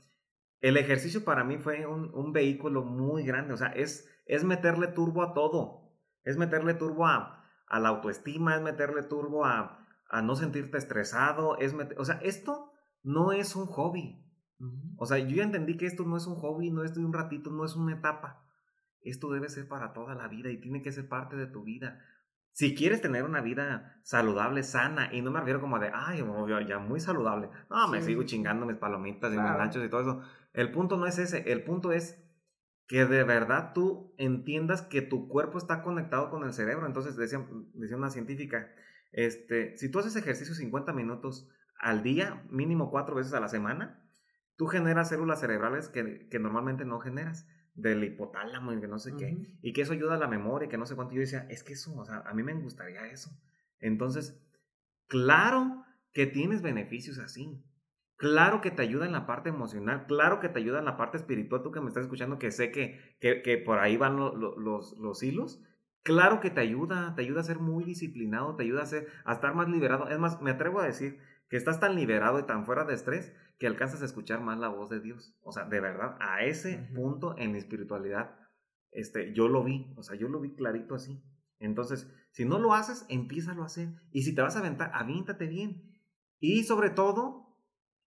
[0.61, 4.87] el ejercicio para mí fue un, un, vehículo muy grande, o sea, es, es meterle
[4.87, 5.93] turbo a todo,
[6.23, 11.57] es meterle turbo a, a la autoestima, es meterle turbo a, a no sentirte estresado,
[11.57, 12.71] es o sea, esto
[13.03, 14.21] no es un hobby.
[14.97, 17.13] O sea, yo ya entendí que esto no es un hobby, no es de un
[17.13, 18.41] ratito, no es una etapa.
[19.01, 21.99] Esto debe ser para toda la vida y tiene que ser parte de tu vida.
[22.51, 26.23] Si quieres tener una vida saludable, sana, y no me refiero como de, ay,
[26.67, 30.21] ya muy saludable, no, me sigo chingando mis palomitas y mis nachos y todo eso.
[30.55, 32.21] El punto no es ese, el punto es
[32.87, 36.85] que de verdad tú entiendas que tu cuerpo está conectado con el cerebro.
[36.85, 38.71] Entonces, decía, decía una científica,
[39.11, 41.49] este, si tú haces ejercicio 50 minutos
[41.79, 44.03] al día, mínimo cuatro veces a la semana,
[44.55, 49.13] tú generas células cerebrales que, que normalmente no generas, del hipotálamo y que no sé
[49.17, 51.13] qué, y que eso ayuda a la memoria, y que no sé cuánto.
[51.13, 53.37] Yo decía, es que eso, o sea, a mí me gustaría eso.
[53.79, 54.41] Entonces,
[55.07, 55.83] claro
[56.13, 57.61] que tienes beneficios así.
[58.17, 61.17] Claro que te ayuda en la parte emocional, claro que te ayuda en la parte
[61.17, 65.23] espiritual, tú que me estás escuchando, que sé que, que, por ahí van los, los
[65.23, 65.61] hilos,
[66.05, 69.33] claro que te ayuda, te ayuda a ser muy disciplinado, te ayuda a, ser, a
[69.33, 70.07] estar más liberado.
[70.07, 71.17] Es más, me atrevo a decir
[71.49, 74.69] que estás tan liberado y tan fuera de estrés que alcanzas a escuchar más la
[74.69, 75.35] voz de Dios.
[75.41, 78.37] O sea, de verdad, a ese punto en mi espiritualidad,
[78.91, 81.23] este, yo lo vi, o sea, yo lo vi clarito así.
[81.59, 83.89] Entonces, si no lo haces, empiézalo a hacer.
[84.11, 85.91] Y si te vas a aventar, avíntate bien.
[86.39, 87.44] Y sobre todo,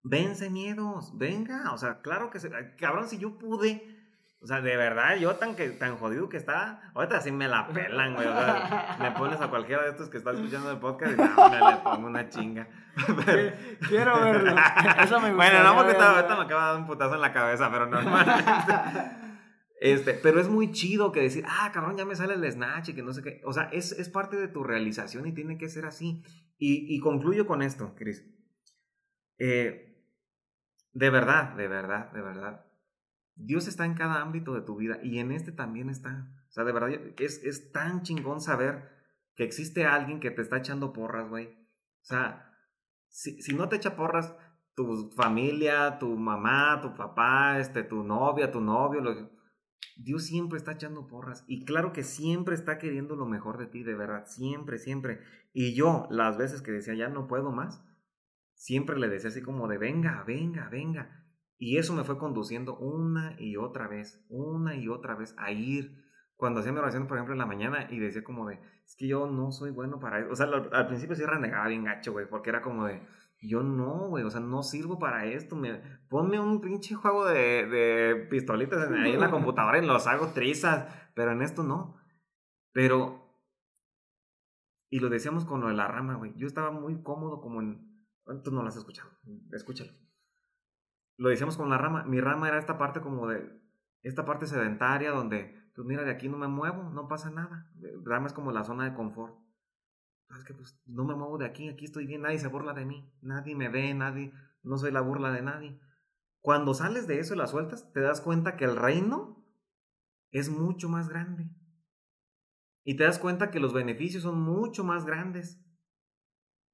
[0.03, 3.99] vence miedos, venga, o sea, claro que, se, cabrón, si yo pude,
[4.41, 7.67] o sea, de verdad, yo tan, que, tan jodido que está, ahorita sí me la
[7.69, 11.13] pelan, güey, o sea, me pones a cualquiera de estos que está escuchando el podcast
[11.13, 12.69] y me le pongo una chinga.
[13.89, 14.55] Quiero verlo,
[15.03, 15.51] eso me gusta.
[15.51, 19.25] Bueno, no, porque ahorita me acaba de dar un putazo en la cabeza, pero normal.
[19.81, 22.95] Este, pero es muy chido que decir, ah, cabrón, ya me sale el snatch y
[22.95, 23.41] que no sé qué.
[23.45, 26.25] O sea, es, es parte de tu realización y tiene que ser así.
[26.59, 28.27] Y, y concluyo con esto, Chris.
[29.39, 29.88] Eh,
[30.93, 32.65] de verdad, de verdad, de verdad.
[33.35, 36.29] Dios está en cada ámbito de tu vida y en este también está.
[36.49, 38.89] O sea, de verdad, es, es tan chingón saber
[39.37, 41.47] que existe alguien que te está echando porras, güey.
[41.47, 42.53] O sea,
[43.09, 44.35] si, si no te echa porras,
[44.75, 49.31] tu familia, tu mamá, tu papá, este, tu novia, tu novio, lo,
[49.97, 53.83] Dios siempre está echando porras y claro que siempre está queriendo lo mejor de ti,
[53.83, 55.21] de verdad, siempre, siempre.
[55.53, 57.83] Y yo, las veces que decía, ya no puedo más,
[58.59, 61.25] siempre le decía así como de, venga, venga, venga.
[61.57, 66.05] Y eso me fue conduciendo una y otra vez, una y otra vez a ir.
[66.37, 69.09] Cuando hacía mi oración, por ejemplo, en la mañana y decía como de, es que
[69.09, 70.31] yo no soy bueno para eso.
[70.31, 73.03] O sea, al principio sí renegaba bien gacho, güey, porque era como de,
[73.41, 75.57] yo no, güey, o sea, no sirvo para esto.
[75.57, 80.29] Me, ponme un pinche juego de, de pistolitas ahí en la computadora y los hago
[80.29, 81.97] trizas, pero en esto no.
[82.73, 83.35] Pero,
[84.91, 86.35] y lo decíamos con lo de la rama, güey.
[86.37, 87.89] Yo estaba muy cómodo como en...
[88.45, 89.11] Tú no lo has escuchado,
[89.53, 89.93] escúchalo.
[91.17, 92.05] Lo decíamos con la rama.
[92.05, 93.61] Mi rama era esta parte como de...
[94.03, 97.73] Esta parte sedentaria donde, pues mira, de aquí no me muevo, no pasa nada.
[98.05, 99.35] Rama es como la zona de confort
[100.37, 102.85] es que pues no me muevo de aquí, aquí estoy bien, nadie se burla de
[102.85, 105.81] mí, nadie me ve, nadie, no soy la burla de nadie.
[106.41, 109.45] Cuando sales de eso y la sueltas, te das cuenta que el reino
[110.31, 111.51] es mucho más grande.
[112.85, 115.63] Y te das cuenta que los beneficios son mucho más grandes.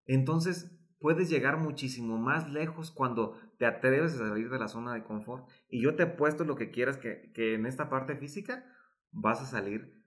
[0.06, 0.73] Entonces
[1.04, 5.46] puedes llegar muchísimo más lejos cuando te atreves a salir de la zona de confort.
[5.68, 8.64] Y yo te he puesto lo que quieras que, que en esta parte física
[9.10, 10.02] vas a salir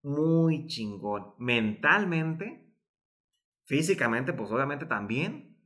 [0.00, 1.34] muy chingón.
[1.40, 2.72] Mentalmente,
[3.64, 5.58] físicamente, pues obviamente también.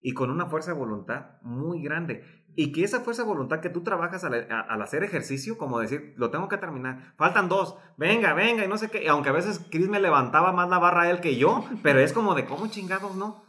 [0.00, 2.46] Y con una fuerza de voluntad muy grande.
[2.56, 6.30] Y que esa fuerza de voluntad que tú trabajas al, hacer ejercicio, como decir, lo
[6.30, 9.06] tengo que terminar, faltan dos, venga, venga, y no sé qué.
[9.10, 12.14] aunque a veces Chris me levantaba más la barra a él que yo, pero es
[12.14, 13.46] como de cómo chingados, ¿no?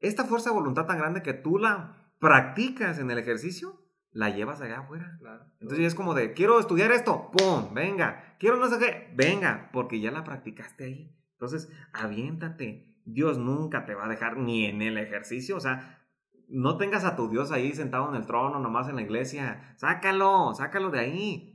[0.00, 4.60] Esta fuerza de voluntad tan grande que tú la practicas en el ejercicio, la llevas
[4.60, 5.16] allá afuera.
[5.18, 5.44] Claro.
[5.60, 7.72] Entonces es como de, quiero estudiar esto, ¡pum!
[7.74, 8.36] Venga.
[8.38, 11.16] Quiero no sé qué, venga, porque ya la practicaste ahí.
[11.32, 12.96] Entonces, aviéntate.
[13.04, 15.98] Dios nunca te va a dejar ni en el ejercicio, o sea,
[16.48, 19.74] no tengas a tu Dios ahí sentado en el trono, nomás en la iglesia.
[19.76, 21.47] Sácalo, sácalo de ahí.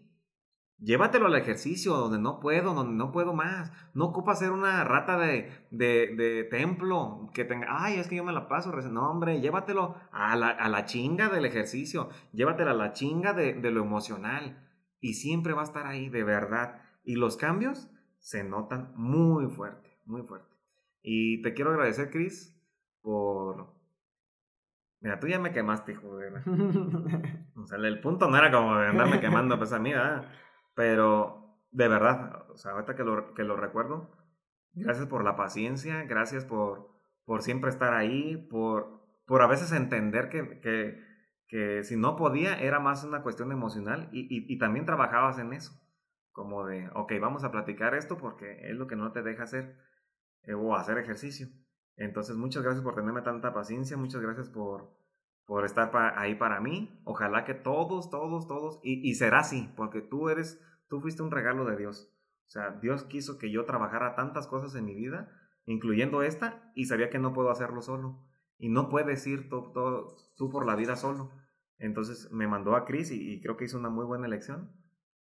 [0.83, 3.71] Llévatelo al ejercicio, donde no puedo, donde no puedo más.
[3.93, 8.33] No ocupa ser una rata de, de, templo que tenga, ay, es que yo me
[8.33, 8.71] la paso.
[8.91, 12.09] No, hombre, llévatelo a la, a la chinga del ejercicio.
[12.33, 14.61] Llévatelo a la chinga de, de lo emocional.
[14.99, 16.81] Y siempre va a estar ahí, de verdad.
[17.05, 20.53] Y los cambios se notan muy fuerte, muy fuerte.
[21.01, 22.59] Y te quiero agradecer, Chris,
[23.01, 23.73] por...
[24.99, 26.41] Mira, tú ya me quemaste, joder.
[27.55, 30.29] o sea, el punto no era como de andarme quemando, pues a mí, ¿verdad?
[30.75, 34.11] Pero de verdad, o sea, ahorita que lo, que lo recuerdo,
[34.73, 36.89] gracias por la paciencia, gracias por,
[37.25, 41.03] por siempre estar ahí, por, por a veces entender que, que,
[41.47, 45.73] que si no podía era más una cuestión emocional y, y, también trabajabas en eso,
[46.31, 49.77] como de, ok, vamos a platicar esto porque es lo que no te deja hacer
[50.43, 51.47] eh, o hacer ejercicio.
[51.95, 54.95] Entonces, muchas gracias por tenerme tanta paciencia, muchas gracias por,
[55.45, 57.01] por estar ahí para mí.
[57.03, 61.65] Ojalá que todos, todos, todos, y, será así, porque tú eres, tú fuiste un regalo
[61.65, 62.09] de Dios.
[62.47, 65.31] O sea, Dios quiso que yo trabajara tantas cosas en mi vida,
[65.65, 68.23] incluyendo esta, y sabía que no puedo hacerlo solo.
[68.57, 71.31] Y no puedes ir tú por la vida solo.
[71.77, 74.71] Entonces me mandó a Chris y, y creo que hizo una muy buena elección.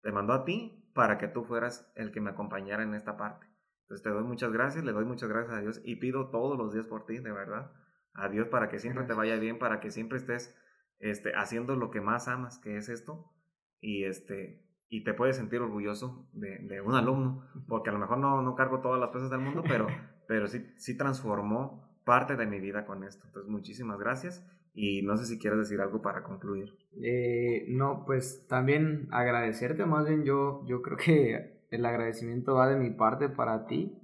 [0.03, 3.47] Te mandó a ti para que tú fueras el que me acompañara en esta parte.
[3.83, 6.73] Entonces te doy muchas gracias, le doy muchas gracias a Dios y pido todos los
[6.73, 7.71] días por ti, de verdad
[8.17, 10.55] a Dios para que siempre te vaya bien, para que siempre estés
[10.99, 13.33] este, haciendo lo que más amas, que es esto,
[13.81, 18.19] y, este, y te puedes sentir orgulloso de, de un alumno, porque a lo mejor
[18.19, 19.87] no, no cargo todas las cosas del mundo, pero,
[20.27, 23.27] pero sí, sí transformó parte de mi vida con esto.
[23.27, 26.73] Entonces, muchísimas gracias y no sé si quieres decir algo para concluir.
[27.03, 32.77] Eh, no, pues también agradecerte, más bien yo, yo creo que el agradecimiento va de
[32.77, 33.99] mi parte para ti,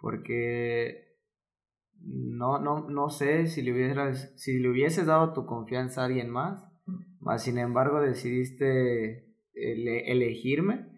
[0.00, 1.09] porque
[2.00, 6.30] no, no, no sé si le, hubieras, si le hubieses dado tu confianza a alguien
[6.30, 6.64] más,
[7.20, 10.88] más sin embargo decidiste elegirme.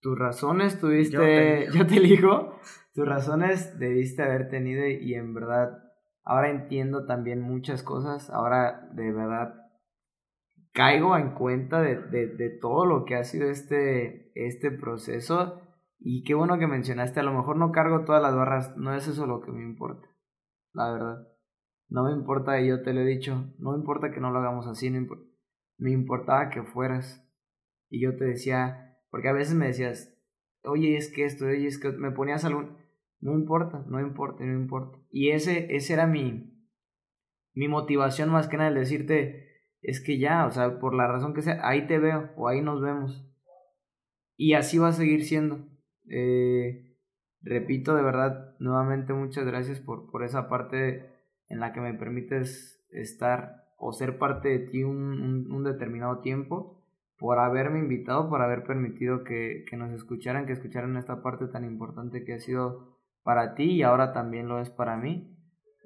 [0.00, 2.58] Tus razones tuviste, yo te, elijo,
[2.92, 5.78] tus razones debiste haber tenido y en verdad
[6.24, 9.54] ahora entiendo también muchas cosas, ahora de verdad
[10.74, 15.60] caigo en cuenta de, de, de, todo lo que ha sido este, este proceso.
[16.00, 19.08] Y qué bueno que mencionaste, a lo mejor no cargo todas las barras, no es
[19.08, 20.06] eso lo que me importa,
[20.74, 21.28] la verdad.
[21.88, 24.38] No me importa, y yo te lo he dicho, no me importa que no lo
[24.40, 27.26] hagamos así, me importaba que fueras.
[27.88, 30.14] Y yo te decía, porque a veces me decías,
[30.64, 32.76] oye, es que esto, oye, es que me ponías algún...
[33.20, 34.98] No importa, no importa, no importa.
[35.10, 36.52] Y ese, ese era mi,
[37.54, 39.44] mi motivación más que nada, el decirte,
[39.80, 42.60] es que ya, o sea, por la razón que sea, ahí te veo o ahí
[42.60, 43.24] nos vemos.
[44.36, 45.68] Y así va a seguir siendo.
[46.10, 46.93] Eh,
[47.44, 51.10] repito, de verdad, nuevamente muchas gracias por, por esa parte
[51.48, 56.82] en la que me permites estar o ser parte de ti un, un, determinado tiempo,
[57.18, 61.64] por haberme invitado, por haber permitido que, que, nos escucharan, que escucharan esta parte tan
[61.64, 65.36] importante que ha sido para ti y ahora también lo es para mí.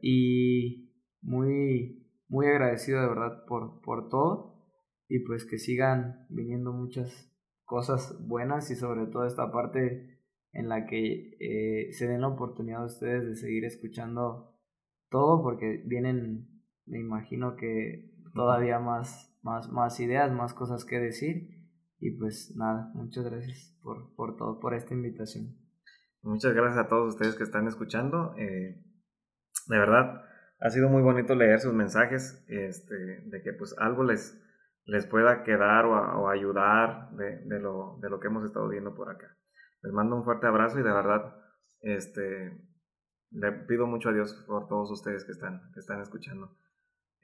[0.01, 4.59] Y muy, muy agradecido de verdad por, por todo
[5.09, 7.33] y pues que sigan viniendo muchas
[7.65, 10.18] cosas buenas y sobre todo esta parte
[10.53, 14.55] en la que eh, se den la oportunidad a ustedes de seguir escuchando
[15.11, 21.59] todo porque vienen me imagino que todavía más, más, más ideas, más cosas que decir.
[22.01, 25.57] Y pues nada, muchas gracias por, por todo, por esta invitación.
[26.23, 28.35] Muchas gracias a todos ustedes que están escuchando.
[28.39, 28.83] Eh,
[29.69, 30.23] de verdad,
[30.61, 34.41] ha sido muy bonito leer sus mensajes, este, de que pues algo les,
[34.85, 39.11] les pueda quedar o, ayudar de, de, lo, de lo que hemos estado viendo por
[39.11, 39.37] acá.
[39.83, 41.37] Les mando un fuerte abrazo y de verdad,
[41.81, 42.61] este,
[43.31, 46.57] le pido mucho a Dios por todos ustedes que están, que están escuchando.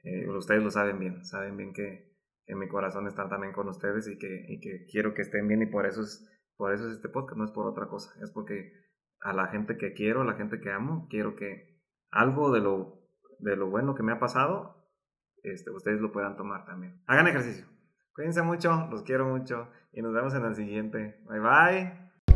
[0.03, 2.15] Eh, ustedes lo saben bien, saben bien que,
[2.47, 5.61] en mi corazón está también con ustedes y que, y que quiero que estén bien
[5.63, 8.31] y por eso, es, por eso es este podcast, no es por otra cosa, es
[8.31, 8.71] porque
[9.21, 11.81] a la gente que quiero, a la gente que amo, quiero que
[12.11, 13.01] algo de lo,
[13.39, 14.75] de lo bueno que me ha pasado,
[15.43, 17.01] este, ustedes lo puedan tomar también.
[17.07, 17.65] Hagan ejercicio.
[18.13, 21.21] Cuídense mucho, los quiero mucho y nos vemos en el siguiente.
[21.27, 22.04] Bye bye.